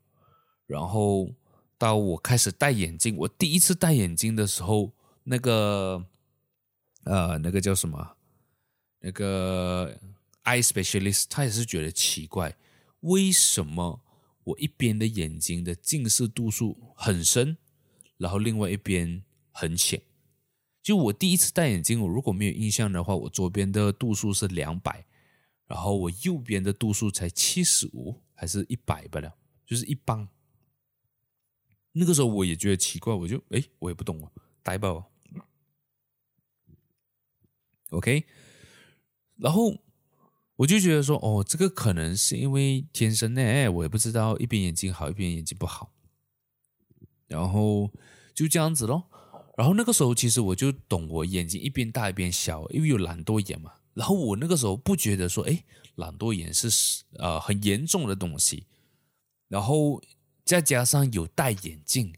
[0.66, 1.34] 然后
[1.78, 4.94] 到我开始戴眼镜，我第一次戴眼镜的时候，
[5.24, 6.06] 那个
[7.04, 8.16] 呃，那个叫什么？
[9.00, 10.00] 那个
[10.46, 12.58] eye specialist，他也是觉得奇怪，
[13.02, 14.02] 为什么
[14.44, 17.58] 我一边的眼睛的近视度数很深？
[18.18, 20.02] 然后另外一边很浅，
[20.86, 25.08] 就我第一次戴眼镜，我如果没有印象的话，我左边的度数是两百，
[25.66, 30.30] 然后我右边的度数才七十五还是一百不了，就是一般。
[31.94, 34.32] 那个时候我也觉得奇怪，我就哎，我也不懂啊，
[34.62, 35.12] 呆爆。
[37.90, 38.26] OK，
[39.38, 39.76] 然后
[40.58, 45.92] 我就觉得说，哦，这个可能是因为天生呢，哎，我也不知道一边眼睛好，一边眼睛不好，
[47.26, 47.92] 然后
[48.36, 49.10] 就这样子咯。
[49.58, 53.72] 然后那个时候其实我就懂，我眼睛一边大一边小，因为有懒惰眼嘛。
[53.94, 55.64] 然后我那个时候不觉得说，哎，
[55.96, 58.66] 懒惰眼是呃很严重的东西，
[59.48, 60.02] 然后
[60.44, 62.14] 再加上有戴眼镜，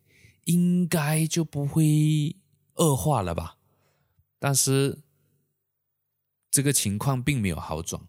[0.45, 2.35] 应该就不会
[2.77, 3.57] 恶化了吧？
[4.39, 4.97] 但是
[6.49, 8.01] 这个情况并没有好转，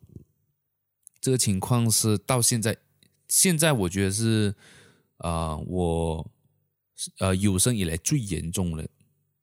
[1.21, 2.79] 这个情况是到现在，
[3.29, 4.55] 现在我觉得是
[5.19, 6.31] 啊、呃，我
[7.19, 8.89] 呃有生以来最严重的。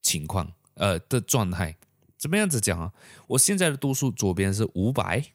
[0.06, 1.76] 情况，呃的状态，
[2.16, 2.94] 怎么样子讲啊？
[3.30, 5.34] 我现在的度数左边是五百，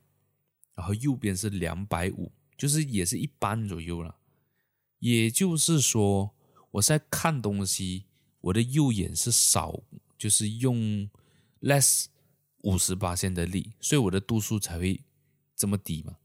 [0.76, 4.18] 然后右边是两百五，就是也是一般左右了。
[5.00, 6.30] 也就是说，
[6.70, 8.04] 我在看东西，
[8.42, 9.82] 我的右眼是少，
[10.16, 11.10] 就是用
[11.62, 12.06] less
[12.58, 15.02] 五十八线的力，所以我的度数才会
[15.56, 16.16] 这么低嘛。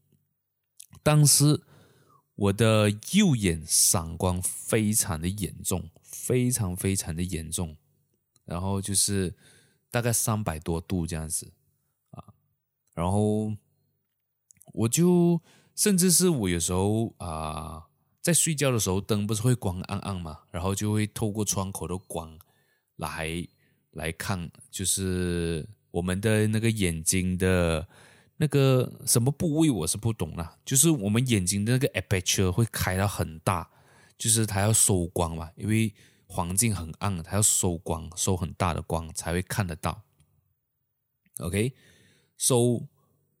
[1.02, 1.62] 但是
[2.36, 7.76] 我的右眼散光非常的严重，非常非常的严重。
[8.46, 9.34] 然后就是
[9.90, 11.52] 大概三百多度这样子
[12.12, 12.22] 啊，
[12.94, 13.52] 然后
[14.72, 15.42] 我就
[15.74, 17.88] 甚至是我有时候啊，
[18.22, 22.38] 在睡觉的时候灯不是会光暗暗嘛，然后就会透过窗口的光
[22.94, 23.44] 来
[23.90, 27.88] 来看，就是我们的那个眼睛的
[28.36, 33.68] 那个什么部位我是不懂啦，就是我们眼睛的那个 aperture 会开到很大，
[34.16, 35.92] 就是它要收光嘛，因为。
[36.26, 40.02] 环境很暗，它要收光，收很大的光才会看得到。
[41.38, 42.86] OK，so、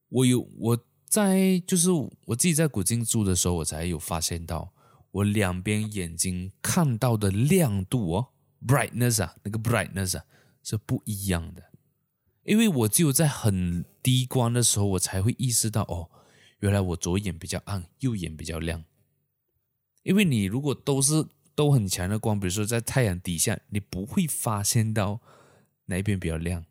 [0.08, 4.72] 我有我在就是我自己在古晋住的时候，我才有发现到
[5.10, 8.28] 我两边眼睛看到的亮度哦
[8.66, 10.24] ，brightness 啊，那个 brightness 啊
[10.62, 11.70] 是不一样的。
[12.44, 16.10] 因为我只有在很低光的时候，我才会意识到哦，
[16.60, 18.84] 原来我左眼比较暗，右眼比较亮。
[20.02, 21.26] 因为你如果都是
[21.56, 25.20] 都很强的光，比如说在太阳底下，你不会发现到
[25.86, 26.66] 哪一边比较亮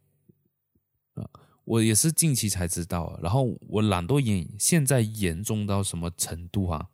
[1.15, 1.27] 啊。
[1.65, 6.89] 我也是近期才知道，然后我懒惰眼现在严重到什么程度啊？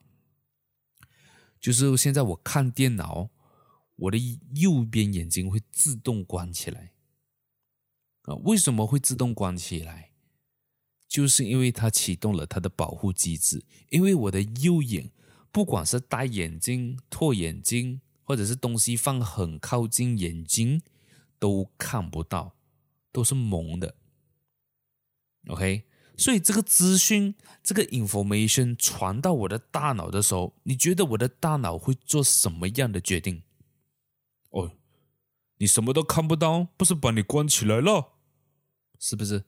[1.60, 3.30] 就是现在我看电脑，
[3.98, 4.18] 我的
[4.56, 6.94] 右边眼睛会自动关起来
[8.22, 8.36] 啊。
[8.46, 10.12] 为什么会自动关起来？
[11.10, 15.12] 就是因为它启动了它的保护机制，因为我的右眼。
[15.52, 20.82] 不管是戴眼镜、脱眼镜，或者是东西放很靠近眼睛，
[21.38, 22.56] 都看不到，
[23.12, 23.96] 都是蒙的。
[25.48, 25.84] OK，
[26.16, 33.44] 所以这个资讯、这个 information 传到我的大脑的时候，你觉得我的大脑会做什么样的决定？
[34.52, 34.72] 哦，
[35.58, 38.14] 你什么都看不到，不是把你关起来了？
[39.00, 39.44] 是不是？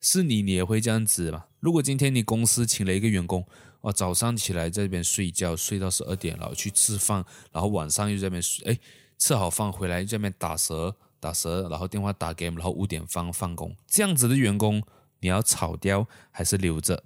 [0.00, 1.48] 是你，你也会这样子吧？
[1.60, 3.46] 如果今天你公司请了一个员工，
[3.82, 8.78] 哦，早上起来在这边睡觉，睡到十二点，然后去吃饭，然后晚上又在这边睡，哎，
[9.18, 14.82] 吃好饭回来这边打蛇打蛇，然后电话打 game，然后五点放放工，这样子的员工
[15.20, 17.04] 你要炒掉还是留着？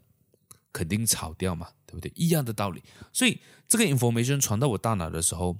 [0.72, 2.12] 肯定炒掉嘛，对不对？
[2.14, 2.82] 一样的道理。
[3.12, 5.56] 所以这个 information 传到我大脑的时候，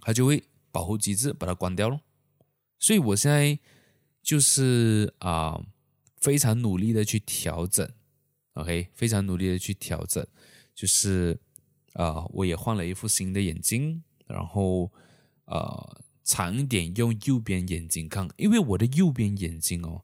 [0.00, 2.00] 它就会保护机制把它关掉咯。
[2.78, 3.58] 所以我现在
[4.22, 5.60] 就是啊。
[6.22, 7.90] 非常努力的去调整
[8.52, 10.24] ，OK，非常努力的去调整，
[10.82, 11.38] 就是、
[11.92, 14.90] 呃，我也换了一副新的眼镜，然后
[15.44, 20.02] 呃，长一点用右边眼睛看，因为我的右边眼睛哦，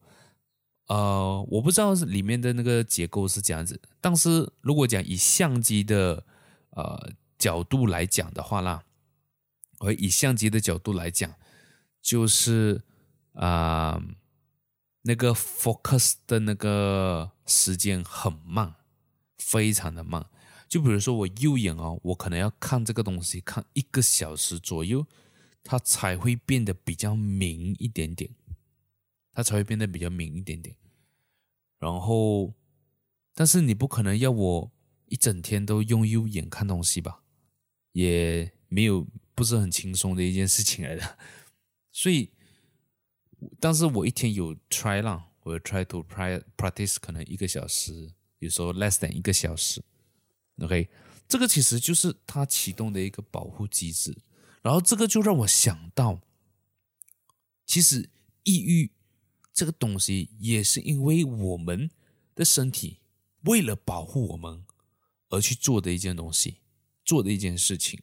[0.86, 6.24] 呃，我不知道里面的那个结构是这样子，但是如果讲以相机的
[6.70, 8.84] 呃角度来讲的话啦，
[9.80, 11.34] 我以相机的角度来讲，
[12.00, 12.82] 就是
[13.32, 14.00] 啊。
[15.02, 18.74] 那个 focus 的那个时间很慢，
[19.38, 20.26] 非常的慢。
[20.68, 25.06] 就比如说我右眼哦，我可能要看这个东西看一个小时左右，
[25.64, 28.30] 它才会变得比较明一点点，
[29.32, 30.76] 它才会变得比较明一点点。
[31.78, 32.54] 然后，
[33.34, 34.72] 但是你不可能要我
[35.06, 37.22] 一整天都用右眼看东西吧？
[37.92, 41.18] 也没有，不是很轻松的一件事情来的，
[41.90, 42.30] 所以。
[43.60, 46.04] 但是我一天有 try 啦，我 try to
[46.56, 48.10] practice 可能一个小时，
[48.40, 49.80] 有时候 less than 一个小时。
[50.60, 50.88] OK，
[51.28, 54.16] 这个其实就是它启动的一个保护机制。
[54.60, 56.20] 然后这个就让我想到，
[57.64, 58.10] 其实
[58.42, 58.90] 抑郁
[59.52, 61.90] 这个东西，也是因为我们
[62.34, 62.98] 的身体
[63.42, 64.64] 为了保护我们
[65.28, 66.58] 而去做的一件东西，
[67.04, 68.02] 做的一件事情。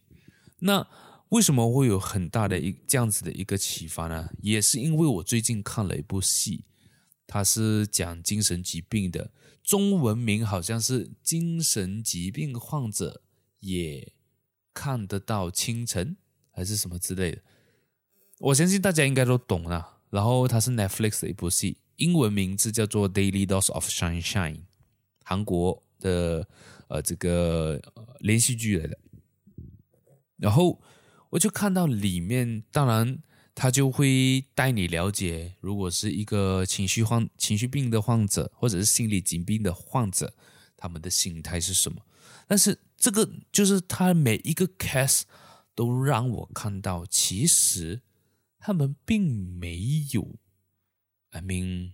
[0.59, 0.87] 那
[1.29, 4.29] 为什么会有很大的一这样子的一个启发呢？
[4.41, 6.63] 也是因为我最近看了一部戏，
[7.27, 9.31] 它是讲精神疾病的，
[9.63, 13.21] 中文名好像是《精神疾病患者
[13.59, 14.13] 也
[14.73, 16.11] 看得到清晨》
[16.51, 17.41] 还是什么之类的。
[18.39, 19.93] 我相信大家应该都懂了。
[20.11, 24.55] 然后它是 Netflix 的一部戏，英文名字叫做《Daily Dose of Sunshine》，
[25.23, 26.47] 韩国的
[26.87, 27.81] 呃这个
[28.19, 28.97] 连续剧来的。
[30.37, 30.81] 然后
[31.31, 33.17] 我就看到里面，当然
[33.55, 40.35] 他就会带你了解，如果是一个情绪患、情绪病的患者，或者是心理疾病的患者，
[40.75, 42.05] 他们的心态是什么？
[42.47, 45.21] 但是这个就是他每一个 case
[45.73, 48.01] 都让我看到，其实
[48.59, 49.25] 他们并
[49.57, 50.35] 没有
[51.31, 51.93] ，I mean，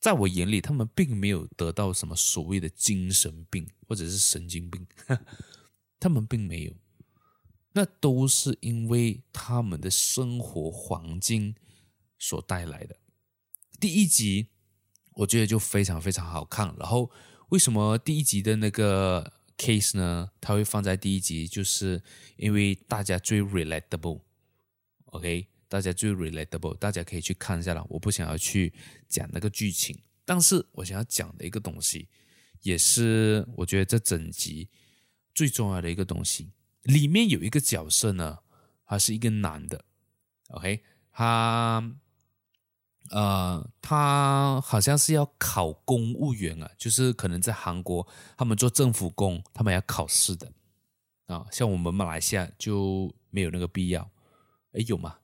[0.00, 4.84] 在我眼里，他们并没有得到什么所谓的精神病或者是神经病，
[6.00, 6.72] 他们并没有。
[7.80, 11.54] 那都是因为他们的生活环境
[12.18, 12.94] 所带来的。
[13.80, 14.48] 第一集
[15.14, 16.76] 我觉得就非常非常好看。
[16.78, 17.10] 然后
[17.48, 20.30] 为什么第一集的那个 case 呢？
[20.42, 22.02] 它会放在第一集，就是
[22.36, 27.82] 因为大家最 relatable，OK，大家最 relatable，大家可以去看一下了。
[27.88, 28.74] 我不想要去
[29.08, 32.10] 讲那个剧情，但是我想要讲的一个东西，
[32.60, 34.68] 也是我觉得这整集
[35.34, 36.50] 最重要的一个东西。
[36.82, 38.38] 里面有一个角色呢，
[38.86, 39.84] 他是一个男的
[40.48, 41.96] ，OK，他
[43.10, 48.06] 呃，他好像是要考公务员啊，就是可能在韩国，
[48.36, 50.52] 他们做政府工，他们要考试的
[51.26, 54.10] 啊，像我们马来西亚就没有那个必要，
[54.72, 55.18] 诶，有吗？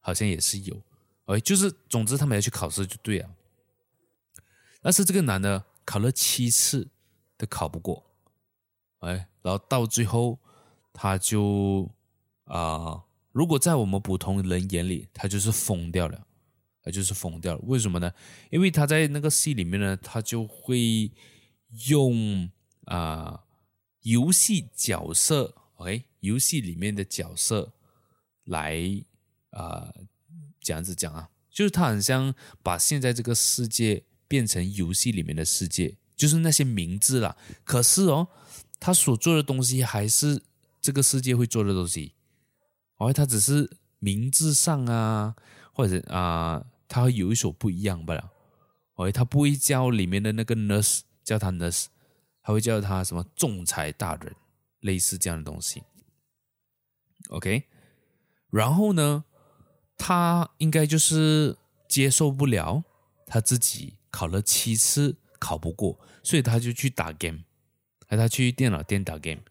[0.00, 0.82] 好像也是有
[1.26, 3.30] 哎就是总之他们要去考试就对了，
[4.82, 6.90] 但是这个男的考了七次
[7.36, 8.10] 都考不过，
[8.98, 10.38] 哎，然后到最后。
[11.00, 11.88] 他就
[12.46, 16.26] 啊、如果在我们普通人眼里，他就是疯掉了，
[16.82, 17.60] 他就是疯掉了。
[17.66, 18.10] 为什么呢？
[18.50, 21.12] 因为他在那个戏里面呢，他就会
[21.86, 22.50] 用
[22.86, 23.44] 啊、
[24.00, 27.72] 游戏角色，OK，游戏里面的角色
[28.46, 28.76] 来
[29.50, 29.94] 啊、
[30.58, 32.34] 这样子讲啊，就是他很像
[32.64, 37.36] 把现在这个世界变成游戏里面的世界，就是那些名字啦。
[37.62, 38.26] 可是哦，
[38.80, 40.42] 他所做的东西还是。
[40.80, 42.14] 这个世界会做的东西，
[42.96, 45.34] 哦，它只是名字上啊，
[45.72, 48.30] 或者啊，它会有一所不一样罢了。
[48.94, 51.86] 哦，它不会叫里面的那个 nurse 叫他 nurse，
[52.42, 54.34] 他会叫他什么仲裁大人，
[54.80, 55.82] 类似这样的东西。
[57.28, 57.64] OK，
[58.50, 59.24] 然后呢，
[59.96, 61.56] 他应该就是
[61.86, 62.82] 接受不了
[63.26, 67.40] 他自己考了七次考不过，所以他就去打 game，
[68.08, 69.42] 而，他去电脑店打 game。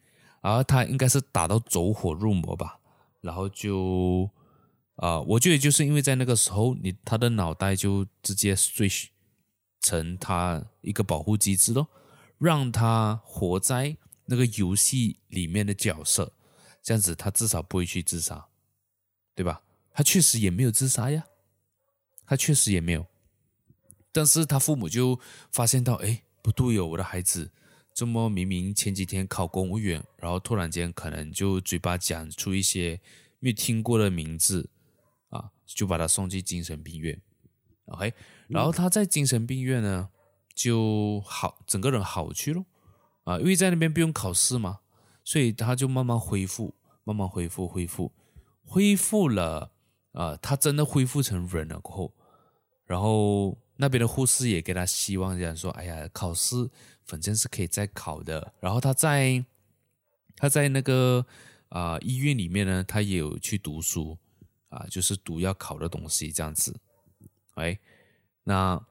[0.41, 2.79] 然后他应该是打到走火入魔吧，
[3.21, 4.29] 然后就
[4.95, 9.09] 啊、我觉得就是因为在那个时候，你他的脑袋就直接 switch
[9.79, 11.87] 成他一个保护机制咯，
[12.39, 16.33] 让他活在那个游戏里面的角色，
[16.81, 18.47] 这样子他至少不会去自杀，
[19.35, 19.61] 对吧？
[19.93, 21.27] 他确实也没有自杀呀，
[22.25, 23.05] 他确实也没有，
[24.11, 25.19] 但是他父母就
[25.51, 27.51] 发现到，哎，不对哦，我的孩子。
[27.97, 33.01] 这么明明前几天考公务员，然后突然间可能就嘴巴讲出一些
[33.39, 34.69] 没有听过的名字
[35.29, 37.19] 啊，就把他送去精神病院。
[37.85, 38.13] OK，
[38.49, 40.09] 然后他在精神病院呢
[40.53, 42.63] 就好，整个人好去了
[43.23, 44.81] 啊，因为在那边不用考试嘛，
[45.23, 48.13] 所以他就慢慢恢复，慢慢恢复，恢复，
[48.63, 49.71] 恢复了
[50.11, 52.13] 啊，他真的恢复成人了过后，
[52.85, 56.69] 然后那边的护士也给他希望，这样说：“哎呀，考试。”
[57.07, 59.45] 反正是可以再考的，然后他在
[60.35, 61.25] 他在那个
[61.69, 64.17] 啊、医院里面呢，他也有去读书
[64.67, 66.77] 啊、就是读要考的东西这样子，
[67.53, 67.79] 哎，
[68.43, 68.85] 那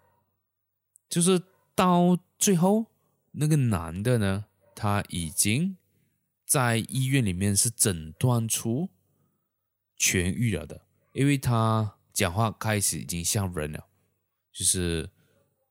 [1.10, 1.42] 就是
[1.74, 2.86] 到最后
[3.32, 5.76] 那个男的呢，他已经
[6.46, 8.88] 在医院里面是诊断出
[9.98, 13.86] 痊愈了的，因为他讲话开始已经像人了，
[14.56, 15.06] 就是。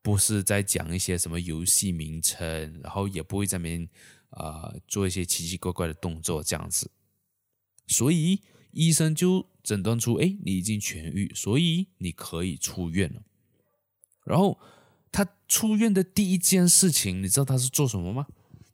[0.05, 3.89] 不是在讲一些什么游戏名称，然后也不会在那边
[4.29, 6.91] 啊、做一些奇奇怪怪的动作这样子，
[7.87, 13.23] 所以医生就诊断出，哎，你已经痊愈，所以你可以出院了。
[14.25, 14.59] 然后
[15.11, 18.27] 他出院的第一件事情，你知道他是做什么吗？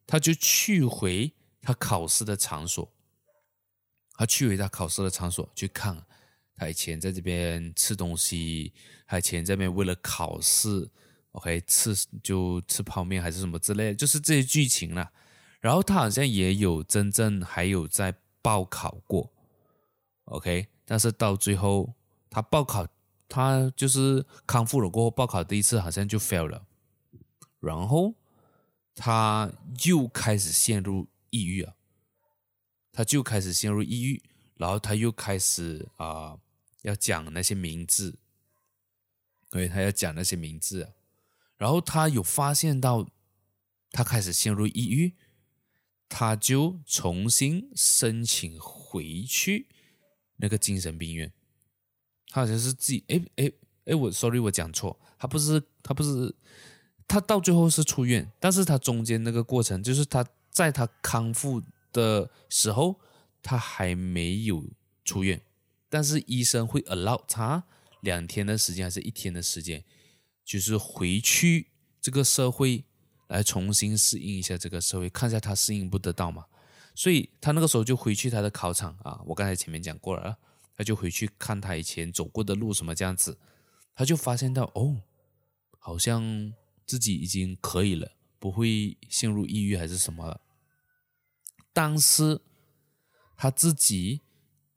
[0.06, 1.32] 他就去回
[1.62, 2.94] 他考试的场所，
[4.16, 6.06] 他去回他考试的场所去看。
[6.62, 8.72] 他以前在这边吃东西，
[9.08, 10.88] 他以前在这边为了考试
[11.32, 11.92] ，OK 吃
[12.22, 15.12] 就吃泡面还是什么之类的，就是这些剧情啦。
[15.60, 19.34] 然后他好像也有真正还有在报考过
[20.26, 21.96] ，OK，但是到最后
[22.30, 22.88] 他报考，
[23.28, 26.64] 他就是康复了过后报考第一次好像就 fail 了，
[27.60, 28.14] 然后
[28.94, 29.52] 他
[29.84, 31.74] 又开始陷入抑郁啊，
[32.92, 34.22] 他就开始陷入抑郁，
[34.58, 36.38] 然后他又开始啊。
[36.82, 38.18] 要讲那些名字，
[39.50, 40.94] 对，他要讲那些名字，
[41.58, 43.10] 然后他有发现到，
[43.92, 45.14] 他开始陷入抑郁，
[46.10, 49.68] 他就重新申请回去
[50.38, 51.32] 那个精神病院。
[52.30, 53.52] 他好像是自己，哎哎
[53.86, 56.34] 哎，我 sorry，我讲错，他不是他不是，
[57.08, 61.62] 他到最后是出院，但是他中间那个过程，就是他在他康复
[61.92, 63.00] 的时候，
[63.44, 64.66] 他还没有
[65.04, 65.42] 出院。
[65.92, 67.66] 但是医生会 allow 他
[68.00, 69.84] 两天的时间还是一天的时间，
[70.46, 71.68] 就是回去
[72.00, 72.86] 这个社会
[73.28, 76.46] 来重新适应一下这个社会，看一下他适应不得到嘛。
[76.96, 80.38] 所以他那个时候就回去他的考场啊，我刚才前面讲过了，
[80.78, 83.38] 他就回去看他以前走过的路什么这样子，
[83.94, 85.02] 他就发现到哦，
[85.78, 86.54] 好像
[86.86, 90.40] 自己已经可以了，不会陷入抑郁还是什么了。
[91.74, 92.40] 但是
[93.36, 94.22] 他自己。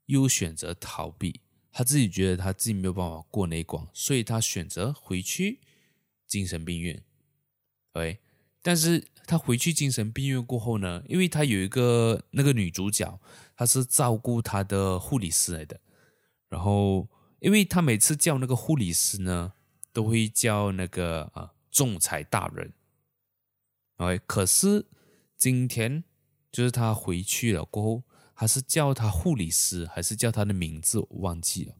[0.05, 1.41] 又选择逃避，
[1.71, 5.59] 他自己觉得他自己没有办法过那一关，所以他选择回去
[6.27, 7.03] 精神病院。
[7.91, 8.19] 对，
[8.61, 13.19] 但是他回去精神病院过后呢，因为他有一个那个女主角，
[13.55, 15.79] 她是照顾他的护理师来的。
[16.49, 17.07] 然后，
[17.39, 19.53] 因为他每次叫那个护理师呢，
[19.91, 22.73] 都会叫那个啊仲裁大人。
[23.97, 24.85] 哎，可是
[25.35, 26.03] 今天
[26.51, 28.03] 就是他回去了过后。
[28.35, 31.73] 还是叫他护理师，还是叫他的名字，我忘记了。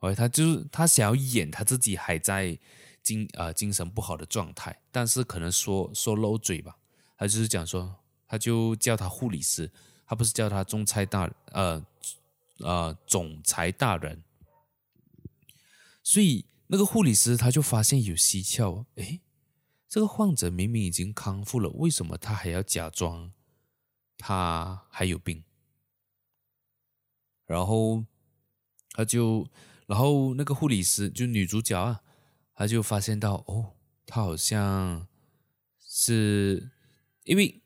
[0.00, 2.58] 哎，他就是他想要演他自己还在
[3.02, 6.78] 精啊、呃、精神不好的状态，但是可能说说漏嘴吧。
[7.18, 7.94] 他就是讲说，
[8.26, 9.70] 他就叫他护理师，
[10.06, 11.84] 他不是叫他总裁大呃
[12.60, 14.22] 呃总裁大人。
[16.02, 19.20] 所以那个护理师他就发现有蹊跷，哎，
[19.88, 23.32] 这个患者明明已经康复了，为什么他还要假装
[24.16, 25.42] 他还有病？
[27.46, 28.04] 然后
[28.90, 29.48] 他就，
[29.86, 32.02] 然后那个护理师就女主角啊，
[32.54, 33.72] 她就发现到哦，
[34.06, 35.06] 他好像
[35.80, 36.70] 是
[37.24, 37.62] 因为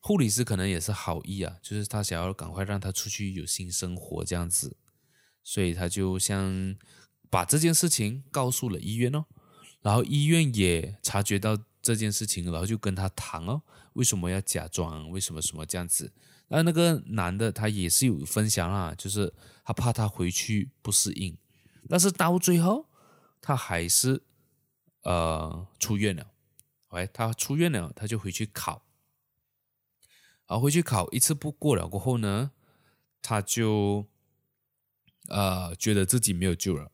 [0.00, 4.76] 护理师可能也是好意啊，就是他想要赶快让他出去有新生活这样子，
[5.44, 6.76] 所以他就像
[7.30, 9.24] 把这件事情告诉了医院哦，
[9.80, 13.62] 然后医院也察觉到这件事情，然后就跟他谈哦，
[13.92, 16.12] 为什么要假装，为什么什么这样子。
[16.52, 19.32] 那那个男的他也是有分享啦，就是
[19.64, 21.34] 他怕他回去不适应，
[21.88, 22.90] 但是到最后
[23.40, 24.22] 他还是
[25.02, 26.26] 呃出院了。
[26.90, 28.84] 喂，他出院了，他就回去考，
[30.46, 32.50] 然后回去考一次不过了过后呢，
[33.22, 34.06] 他就
[35.28, 36.92] 呃觉得自己没有救了，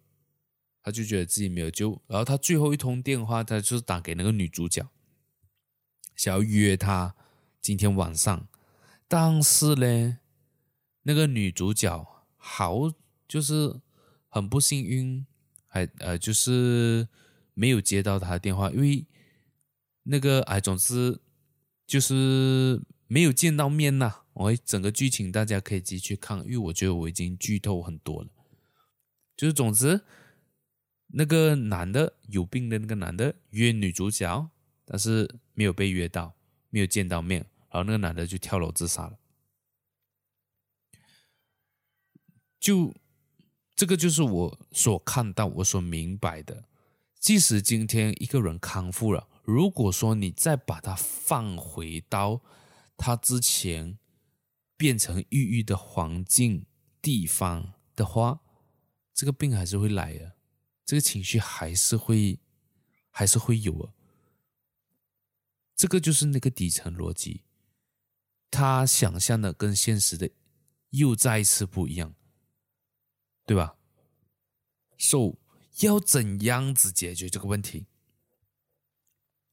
[0.85, 4.89] 他就觉得自己没有救，然后他最后一通电话，他就是打给那个女主角，
[6.15, 7.17] 想要约她
[7.61, 8.47] 今天晚上。
[9.09, 10.19] 但是呢，
[11.03, 12.07] 那个女主角
[12.37, 12.93] 好
[13.27, 13.81] 就是
[14.29, 15.27] 很不幸运，
[15.67, 17.09] 还呃就是
[17.55, 19.07] 没有接到他的电话，因为
[20.03, 21.19] 那个哎，总之
[21.87, 24.23] 就是没有见到面呐。
[24.35, 28.29] 我整个剧情大家可以继续看，因为我觉得我已经剧透很多了。
[29.37, 30.03] 就是总之，
[31.09, 34.51] 那个男的有病的那个男的约女主角，
[34.85, 36.35] 但是没有被约到，
[36.71, 37.47] 没有见到面。
[37.71, 39.19] 然后那个男的就跳楼自杀了，
[42.59, 42.95] 就
[43.77, 46.65] 这个就是我所看到、我所明白的。
[47.21, 52.41] 即使今天一个人康复了，如果说你再把他放回到
[52.97, 53.99] 他之前
[54.77, 56.65] 变成抑郁的环境
[57.03, 58.41] 地方的话，
[59.13, 60.37] 这个病还是会来的，
[60.87, 62.39] 这个情绪还是会
[63.11, 63.93] 还是会有啊。
[65.75, 67.43] 这个就是那个底层逻辑。
[68.51, 70.31] 他想象的跟现实的
[70.91, 72.15] 又再一次不一样，
[73.45, 73.77] 对吧
[74.99, 75.37] ？So
[75.81, 77.87] 要怎样子解决这个问题，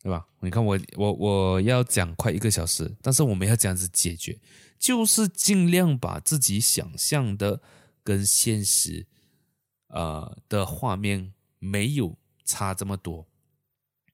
[0.02, 0.28] 对吧？
[0.40, 4.40] 你看我我我要讲快一个小时，但是我们要这样子解决，
[4.80, 7.62] 就是尽量把自己想象的
[8.04, 9.08] 跟现实，
[9.88, 13.28] 呃的画面没有差这么多。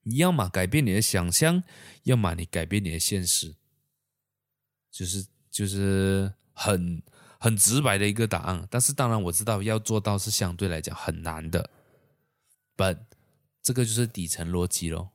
[0.04, 1.64] 你要么改变你的想象，
[2.04, 3.56] 要么你改变你的现实。
[4.92, 7.02] 就是就是很
[7.39, 8.68] 很直白的一个答案。
[8.70, 11.70] 但是当然我知道要做到是相对来讲很难的。
[12.78, 13.00] But
[13.64, 15.12] 这个就是底层逻辑咯，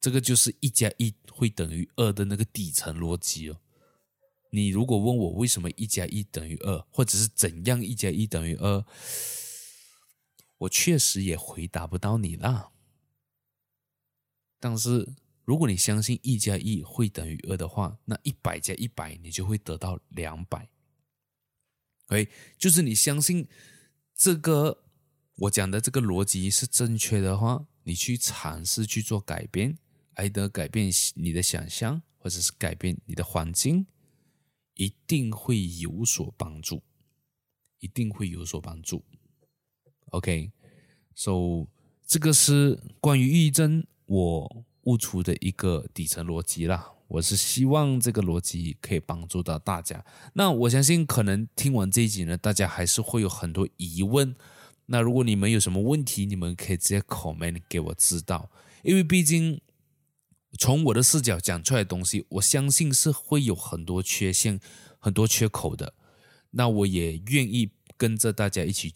[0.00, 3.60] 这个就是一加一会等于二的那个底层逻辑哦。
[4.50, 8.84] 你如果问我为什么一加一等于二，或者是怎样一加一等于二，
[10.58, 12.72] 我确实也回答不到你啦。
[14.58, 15.08] 但是
[15.50, 20.70] 如果你相信一加一会等于二的话，那一百加一百你就会得到两百。
[22.06, 23.48] OK，，就是你相信
[24.14, 24.84] 这个
[25.38, 29.76] 我讲的这个逻辑是正确的话，你去尝试去做改变，
[30.12, 33.84] 还得改变你的想象，或者是改变你的环境。
[34.76, 36.80] 一定会有所帮助，
[37.80, 39.04] 一定会有所帮助。
[40.10, 41.66] OK，so
[42.06, 46.92] 这个是关于抑郁症我悟出的一个底层逻辑啦。
[47.08, 50.04] 我是希望这个逻辑可以帮助到大家。
[50.34, 54.34] 那我相信可能听完这一集呢，大家还是会有很多疑问。
[54.86, 58.50] 那如果你们有什么问题，你们可以直接 comment 给我知道，
[58.82, 59.60] 因为毕竟。
[60.58, 64.58] 从我的视角讲出来的东西，我相信是会有很多缺陷、
[64.98, 65.94] 很多缺口的。
[66.50, 68.92] 那我也愿意跟着大家一起，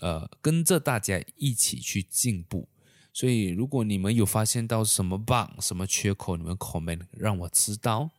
[0.00, 2.68] 呃，跟着大家一起去进步。
[3.16, 8.10] 所以，如果你们有发现到什么 bug、什么缺口，你们 comment 让我知道，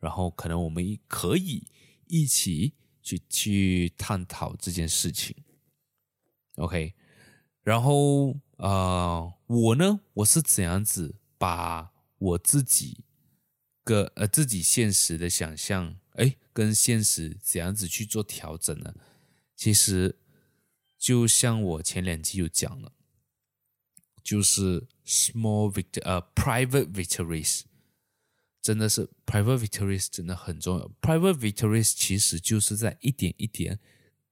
[0.00, 1.66] 然后可能我们可以
[2.06, 2.72] 一起
[3.02, 5.36] 去去探讨这件事情。
[6.56, 6.94] OK，
[7.62, 13.04] 然后呃，我呢，我是怎样子把我自己
[13.84, 18.94] 个呃自己现实的想象，哎，跟现实怎样子去做调整呢？
[19.54, 20.18] 其实
[20.98, 22.92] 就像我前两集有讲了，
[24.22, 27.62] 就是 small victor，呃 private victories，
[28.60, 30.90] 真的是 private victories 真的很重要。
[31.00, 33.78] private victories 其实就是在一点一点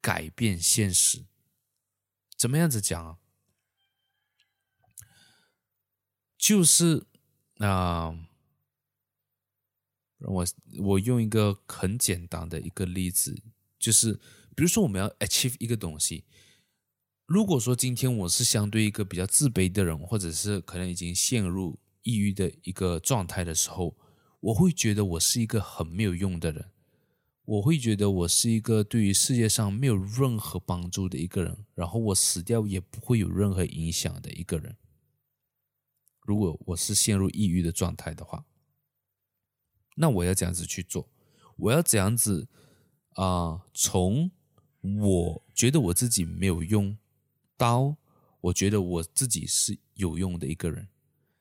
[0.01, 1.25] 改变现实。
[2.37, 3.19] 怎么样子讲啊？
[6.39, 7.07] 就是。
[7.63, 8.17] 那
[10.21, 10.47] 我
[10.79, 13.43] 我用一个很简单的一个例子，
[13.79, 14.15] 就是
[14.57, 16.25] 比如说我们要 achieve 一个东西，
[17.31, 23.97] 如果说今天我是相对一个比较自卑的人，或者是可能已经陷入抑郁的一个状态的时候，
[24.41, 26.73] 我会觉得我是一个很没有用的人，
[27.45, 34.77] 我会觉得我是一个对于世界上没有任何帮助的一个人，然后我死掉也不会有任何影响的一个人。
[36.23, 38.45] 如果我是陷入抑郁的状态的话，
[39.95, 41.09] 那我要怎样子去做？
[41.57, 42.49] 我要怎样子
[43.11, 44.33] 啊、从
[44.83, 46.99] 我觉得我自己没有用
[47.61, 47.97] 到
[48.41, 50.89] 我觉得我自己是有用的一个人，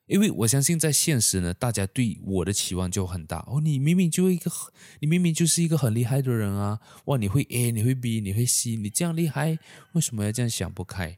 [0.07, 3.61] 因为我相信在现实呢，大家对我的期望就很大哦。
[3.61, 4.51] 你明明就一个，
[4.99, 6.81] 你明明就是一个很厉害的人啊！
[7.05, 9.57] 哇，你会 A，你会 B，你会 C，你这样厉害，
[9.93, 11.17] 为什么要这样想不开？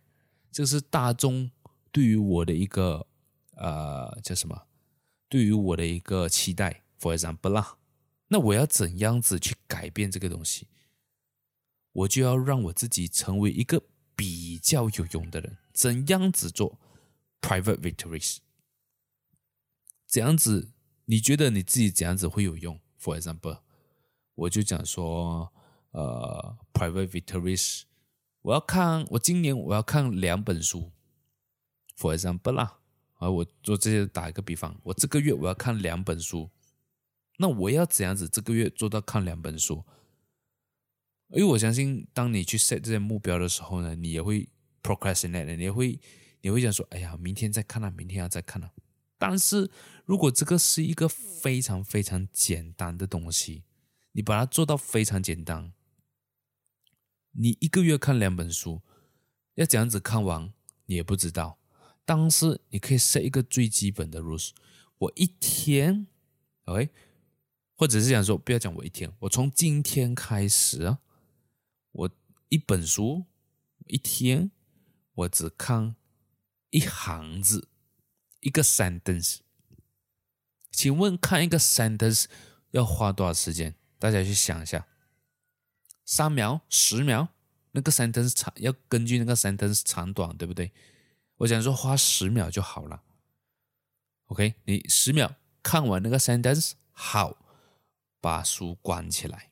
[0.51, 1.49] 这是大众
[1.91, 3.07] 对于我的一个。
[3.55, 4.63] 呃，叫什么？
[5.29, 7.77] 对于我的一个期待，for example 啦，
[8.29, 10.65] 那我要怎样子去改变这个东西？
[11.91, 13.83] 我就要让我自己成为一个
[14.51, 15.57] 比较有用的人。
[15.71, 16.77] 怎样子做
[17.39, 18.39] private victories？
[20.05, 20.73] 怎样子？
[21.05, 23.61] 你觉得你自己怎样子会有用？for example，
[24.35, 25.53] 我就讲说，
[25.91, 27.83] 呃，private victories，
[28.41, 30.91] 我要看，我今年我要看两本书
[31.97, 32.79] ，for example 啦。
[33.19, 36.49] 而我做这些，打一个比方，我这个月我要看两本书，
[37.37, 39.85] 那我要怎样子这个月做到看两本书？
[41.33, 44.49] 因为我相信，当你去 set 这些目标的时候呢，你也会
[44.83, 45.99] procrastinate，你也会
[46.41, 48.71] 你会想说，哎呀，明天再看啊，明天要再看啊。
[49.17, 49.69] 但是
[50.05, 53.63] 如果这个是一个非常非常简单的东西，
[54.11, 55.71] 你把它做到非常简单，
[57.31, 58.81] 你一个月看两本书，
[59.55, 60.51] 要怎样子看完，
[60.87, 61.59] 你也不知道。
[62.03, 64.49] 但是你可以设一个最基本的 rules，
[64.97, 66.07] 我一天
[66.65, 66.89] ，OK，
[67.77, 70.99] 或者是想说，不要讲我一天，我从今天开始啊，
[71.91, 72.11] 我
[72.49, 73.25] 一本书
[73.87, 74.51] 一天
[75.13, 75.95] 我只看
[76.69, 77.69] 一行字，
[78.39, 79.39] 一个 sentence。
[80.71, 82.25] 请问看一个 sentence
[82.71, 83.75] 要花多少时间？
[83.99, 84.87] 大家去想一下，
[86.05, 87.27] 三秒、十秒，
[87.71, 90.71] 那个 sentence 长要根据那个 sentence 长短，对不对？
[91.37, 93.03] 我想说，花十秒就好了。
[94.27, 97.37] OK，你十秒看完那个 sentence，好，
[98.21, 99.50] 把书关起来，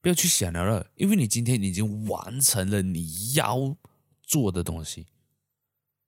[0.00, 3.76] 不要去想了，了因为你今天已经完成了你要
[4.22, 5.06] 做的东西，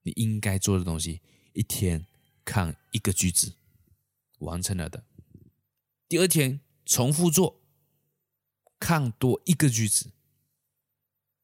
[0.03, 1.21] 你应该做的东西，
[1.53, 2.05] 一天
[2.45, 3.55] 看一个句子，
[4.39, 5.03] 完成了的。
[6.07, 7.61] 第二天重复做，
[8.79, 10.11] 看多一个句子。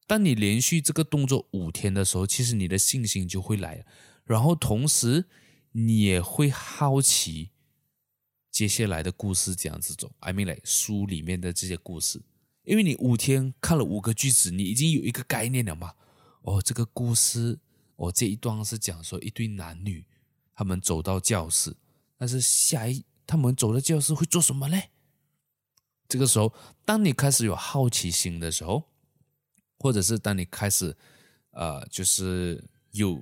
[0.08, 3.86] 当你连续这个动作五天的时候，其实你的信心就会来了。
[4.24, 5.26] 然后同时，
[5.72, 7.52] 你也会好奇
[8.50, 10.16] 接下来的故事怎样子走。
[10.20, 12.22] I mean，like, 书里面的这些故事，
[12.66, 15.94] 因为你五天看了五个句子，你已经有一个概念了嘛。
[16.42, 17.60] 哦，这个故事，
[17.96, 20.06] 哦，这一段是讲说一对男女，
[20.54, 21.76] 他们走到教室，
[22.18, 24.90] 但是下一他们走到教室会做什么嘞？
[26.08, 26.54] 这个时候，
[26.84, 28.84] 当你开始有好奇心的时候。
[29.78, 30.96] 或者是当你开始，
[31.52, 33.22] 呃，就是有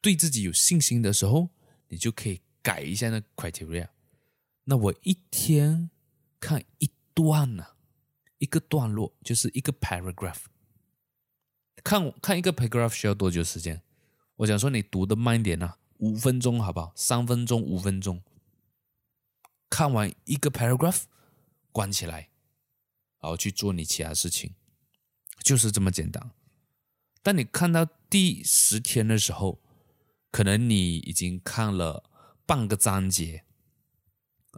[0.00, 1.48] 对自己有信心的时候，
[1.88, 3.88] 你就可以改一下那 criteria。
[4.64, 5.90] 那我一天
[6.38, 7.66] 看一段呢、
[8.40, 10.40] 一个段落就是一个 paragraph。
[11.84, 13.82] 看看一个 paragraph 需要多久时间？
[14.36, 16.92] 我想说你读的慢一点呢、啊，五分钟好不好？
[16.96, 18.22] 三分钟、五分钟，
[19.68, 21.02] 看完一个 paragraph，
[21.70, 22.30] 关起来，
[23.20, 24.54] 然后去做你其他事情。
[25.42, 26.30] 就是这么简单。
[27.22, 29.62] 当你看到第十天的时候，
[30.30, 32.10] 可能你已经看了
[32.44, 33.44] 半个章节。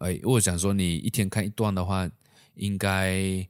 [0.00, 2.10] 哎，我想说，你一天看一段的话，
[2.54, 3.48] 应该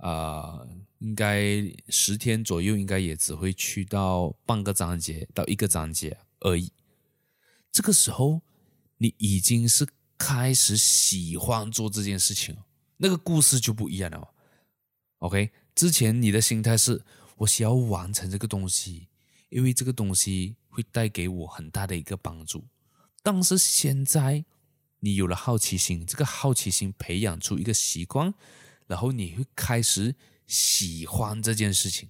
[0.00, 0.66] 啊、
[0.98, 6.72] 应该十天左右，应该也只会去到半个章节到一个章节而已。
[7.70, 8.42] 这个时候，
[8.98, 9.86] 你已经是
[10.18, 14.34] 开始喜欢做这件事情了，那个故事就不一样了。
[15.18, 15.50] OK。
[15.72, 17.02] 之前你的心态是，
[17.36, 19.08] 我想要完成这个东西，
[19.48, 22.66] 因为这个东西会带给我很大的一个帮助。
[23.22, 24.44] 但是现在
[24.98, 28.34] 你有了好奇心，这个好奇心培养出一个习惯，
[28.90, 30.16] 然后你会开始
[30.48, 32.08] 喜欢这件事情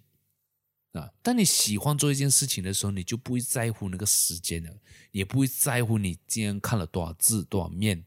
[0.92, 1.10] 啊。
[1.22, 4.74] 当你喜欢做一件事情的时候，你就不会在乎那个时间了，
[5.12, 8.06] 也不会在乎你今天看了多少字、多少面。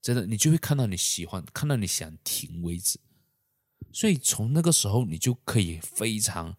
[0.00, 2.98] 真的，你就会看到你喜欢，看到你想停为止。
[3.92, 6.56] 所以从那个时候，你就可以非常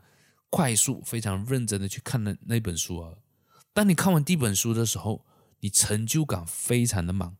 [0.49, 3.18] 快速、非常认真的去看那那本书啊。
[3.74, 5.26] 当你看完第一本书的时候，
[5.60, 7.36] 你成就感非常的满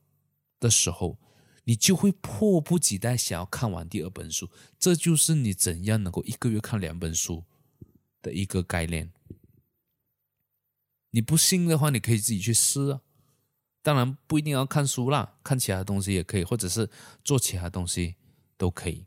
[0.60, 1.18] 的时候，
[1.64, 4.50] 你就会迫不及待想要看完第二本书。
[4.78, 7.44] 这就是你怎样能够一个月看两本书
[8.22, 9.12] 的一个概念。
[11.12, 13.02] 你不信的话，你可以自己去试啊。
[13.82, 16.90] 当然不一定要看书啦，看其他东西也可以，或者是
[17.24, 18.16] 做其他东西
[18.58, 19.06] 都可以。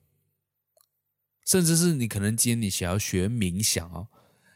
[1.44, 4.08] 甚至是你可能今天你想要学冥想哦，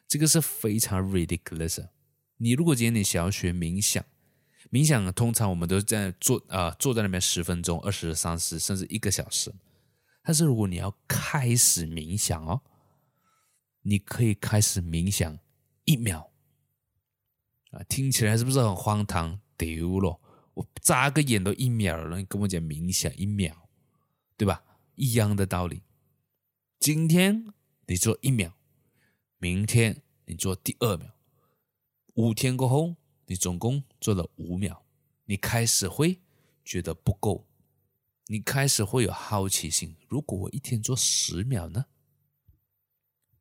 [0.07, 1.89] 这个是非常 ridiculous。
[2.37, 4.05] 你如果今天你想要学冥想，
[4.71, 9.53] 冥想通常我们都是在坐啊、呃，坐在那边十分钟、二十、三十，甚至一个小时。
[10.23, 12.63] 但是如果你要开始冥想哦，
[13.83, 15.39] 你可以开始冥想
[15.85, 16.31] 一秒
[17.73, 19.41] 啊，听起来是不是很荒唐？
[19.57, 20.19] 丢了，
[20.55, 23.53] 我眨个眼都一秒了，你跟我讲冥想一秒，
[24.39, 24.63] 对吧？
[24.95, 25.83] 一样的道理。
[26.79, 27.53] 今天
[27.87, 28.55] 你做一秒，
[29.37, 31.11] 明天你做第二秒，
[32.15, 32.97] 五天过后
[33.31, 34.83] 你总共做了五秒，
[35.27, 36.21] 你开始会
[36.65, 37.47] 觉得不够，
[38.27, 39.97] 你开始会有好奇心。
[40.09, 41.87] 如果我一天做十秒呢？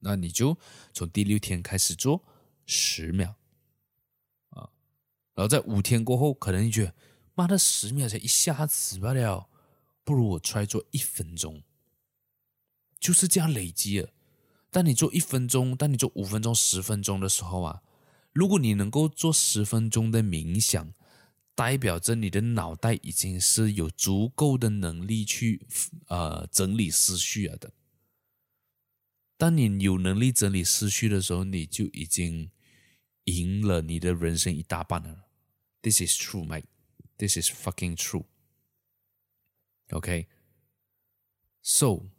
[0.01, 0.59] 那你就
[0.93, 2.23] 从第六天开始做
[2.67, 3.33] 十秒，
[4.49, 4.69] 啊，
[5.33, 6.93] 然后在五天过后，可能你觉得
[7.33, 9.49] 妈的十秒才一下子罢了，
[10.03, 11.63] 不如我出来做一分钟。
[12.99, 14.13] 就是这样累积了。
[14.69, 17.81] 当你做一分钟，当你做五分钟、十分钟的时候啊，
[18.31, 20.93] 如果你能够做十分钟的冥想，
[21.55, 25.67] 代表着你的脑袋已经是有足够的能力去
[26.07, 27.73] 呃整理思绪了的。
[29.37, 32.51] 当你有能力整理思绪的时候，你就已经
[33.25, 35.29] 赢了你的人生一大半了。
[35.81, 36.65] This is true, mate.
[37.17, 38.25] This is fucking true.
[39.91, 40.27] OK.
[41.61, 42.09] So，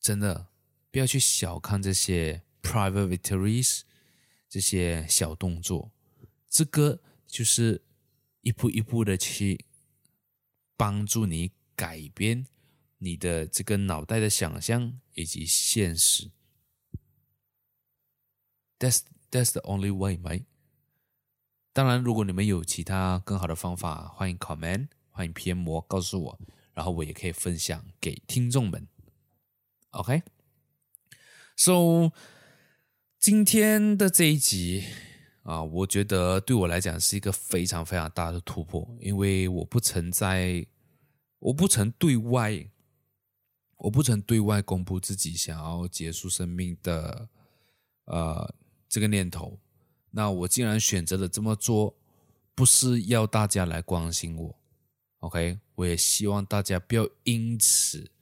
[0.00, 0.48] 真的
[0.90, 3.82] 不要去小看这些 private victories，
[4.48, 5.92] 这些小动作，
[6.48, 7.82] 这个就是
[8.40, 9.66] 一步一步的去
[10.76, 12.46] 帮助你改变
[12.98, 16.30] 你的这个脑袋的想象以及现实。
[18.78, 20.44] That's that's the only way, right?
[21.72, 26.40] 当然，如果你们有其他更好的方法，欢迎 comment，欢迎 PM 我告诉我，
[26.74, 28.88] 然后我也可以分享给听众们。
[29.90, 32.12] OK，So、
[33.18, 34.84] 今天的这一集
[35.42, 40.64] 啊，我觉得对我来讲是一个非常非常大的突破，因为我不曾在，
[41.40, 42.70] 我不曾对外，
[43.78, 47.28] 我不曾对外公布自己想要结束生命的
[48.04, 48.54] 呃
[48.88, 49.58] 这个念头。
[50.12, 51.96] 那我竟然选择了这么做，
[52.54, 54.56] 不是要大家来关心我
[55.18, 55.58] ，OK？
[55.74, 58.12] 我也希望大家不要因此。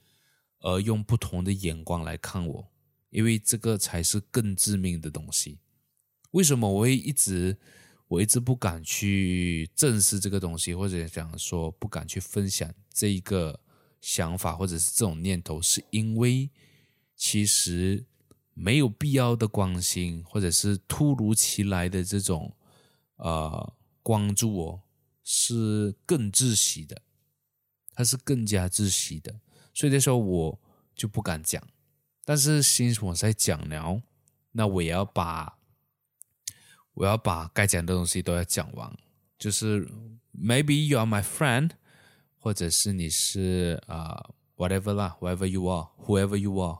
[0.60, 2.68] 而用不同的眼光来看我，
[3.16, 5.58] 因为这个才是更致命的东西。
[6.32, 7.56] 为什么我会一直
[8.08, 13.58] 我一直不敢去正视这个东西，或者讲说不敢去分享这一个
[14.02, 16.50] 想法，或者是这种念头，是因为
[17.14, 18.04] 其实
[18.52, 22.54] 没有必要的关心，或者是突如其来的这种
[23.16, 24.82] 呃关注我，
[25.24, 27.00] 是更窒息的，
[27.94, 29.40] 它是更加窒息的，
[29.72, 30.60] 所以那时候我
[30.94, 31.66] 就不敢讲。
[32.26, 34.02] 但是新我在讲了，
[34.52, 35.54] 那我也要把。
[36.96, 38.90] 我要把该讲的东西都要讲完，
[39.38, 39.86] 就是
[40.34, 41.72] maybe you are my friend，
[42.38, 46.78] 或者是你是啊、whatever 啦，whatever you are，whoever you are，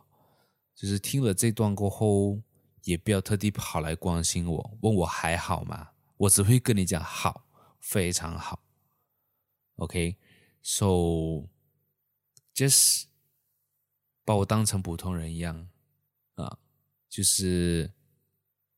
[0.74, 2.40] 就是听了这段过后，
[2.84, 5.90] 也不要特地跑来关心我，问我还好吗？
[6.16, 7.46] 我只会跟你讲好，
[7.78, 8.62] 非常好。
[9.74, 10.86] OK，so、
[12.54, 13.04] just
[14.26, 15.66] 把我当成普通人一样
[16.34, 16.58] 啊，
[17.08, 17.90] 就是。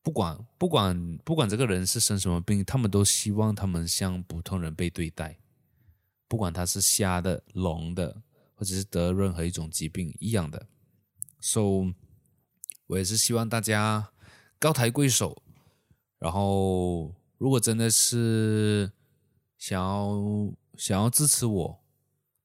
[0.00, 5.38] 不管不管不管这个人是生什么病，他们都希望他们像普通人被对待。
[6.26, 8.22] 不管他是瞎的、聋的，
[8.54, 10.66] 或者是得任何一种疾病一样的。
[11.40, 11.92] So，
[12.86, 14.10] 我也是希望大家
[14.58, 15.42] 高抬贵手。
[16.18, 18.90] 然后，如果真的是
[19.58, 21.80] 想要想要支持我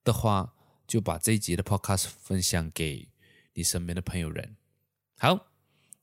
[0.03, 0.53] 的话，
[0.87, 3.07] 就把这一集的 Podcast 分享给
[3.53, 4.55] 你身边的朋友人。
[5.17, 5.47] 好。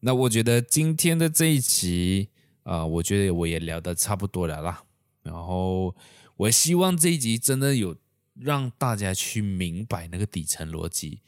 [0.03, 2.31] 那我觉得今天的这一集
[2.63, 4.85] 啊、我觉得我也聊得差不多了啦。
[5.23, 5.95] 然后
[6.37, 7.95] 我希望这一集真的有
[8.35, 11.21] 让大家去明白那个底层逻辑。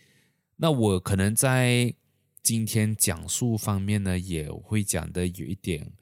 [0.56, 1.94] 那我可能在
[2.42, 5.92] 今天讲述方面呢，也会讲的有一点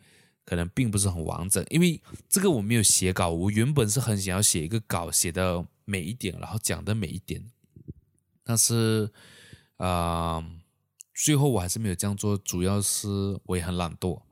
[0.44, 3.30] 可能并不是很完整，因为这个我没有写稿。
[3.30, 7.50] 我原本是很想要写一个稿，写的美一点，然后讲的美一点。
[8.44, 9.12] 但是
[9.76, 10.36] 啊。
[10.36, 10.44] 呃
[11.22, 13.08] 最后我还是没有这样做，主要是
[13.44, 14.22] 我也很懒惰，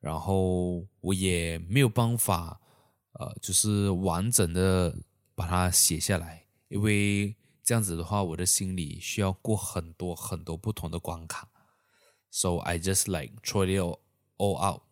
[0.00, 2.60] 然后我也没有办法，
[3.12, 4.98] 呃，就是完整的
[5.36, 11.48] 把它写下来，因为这样子的话，我的心里需要过很多很多不同的关卡。
[12.32, 13.78] So I just like throw it
[14.36, 14.82] all out，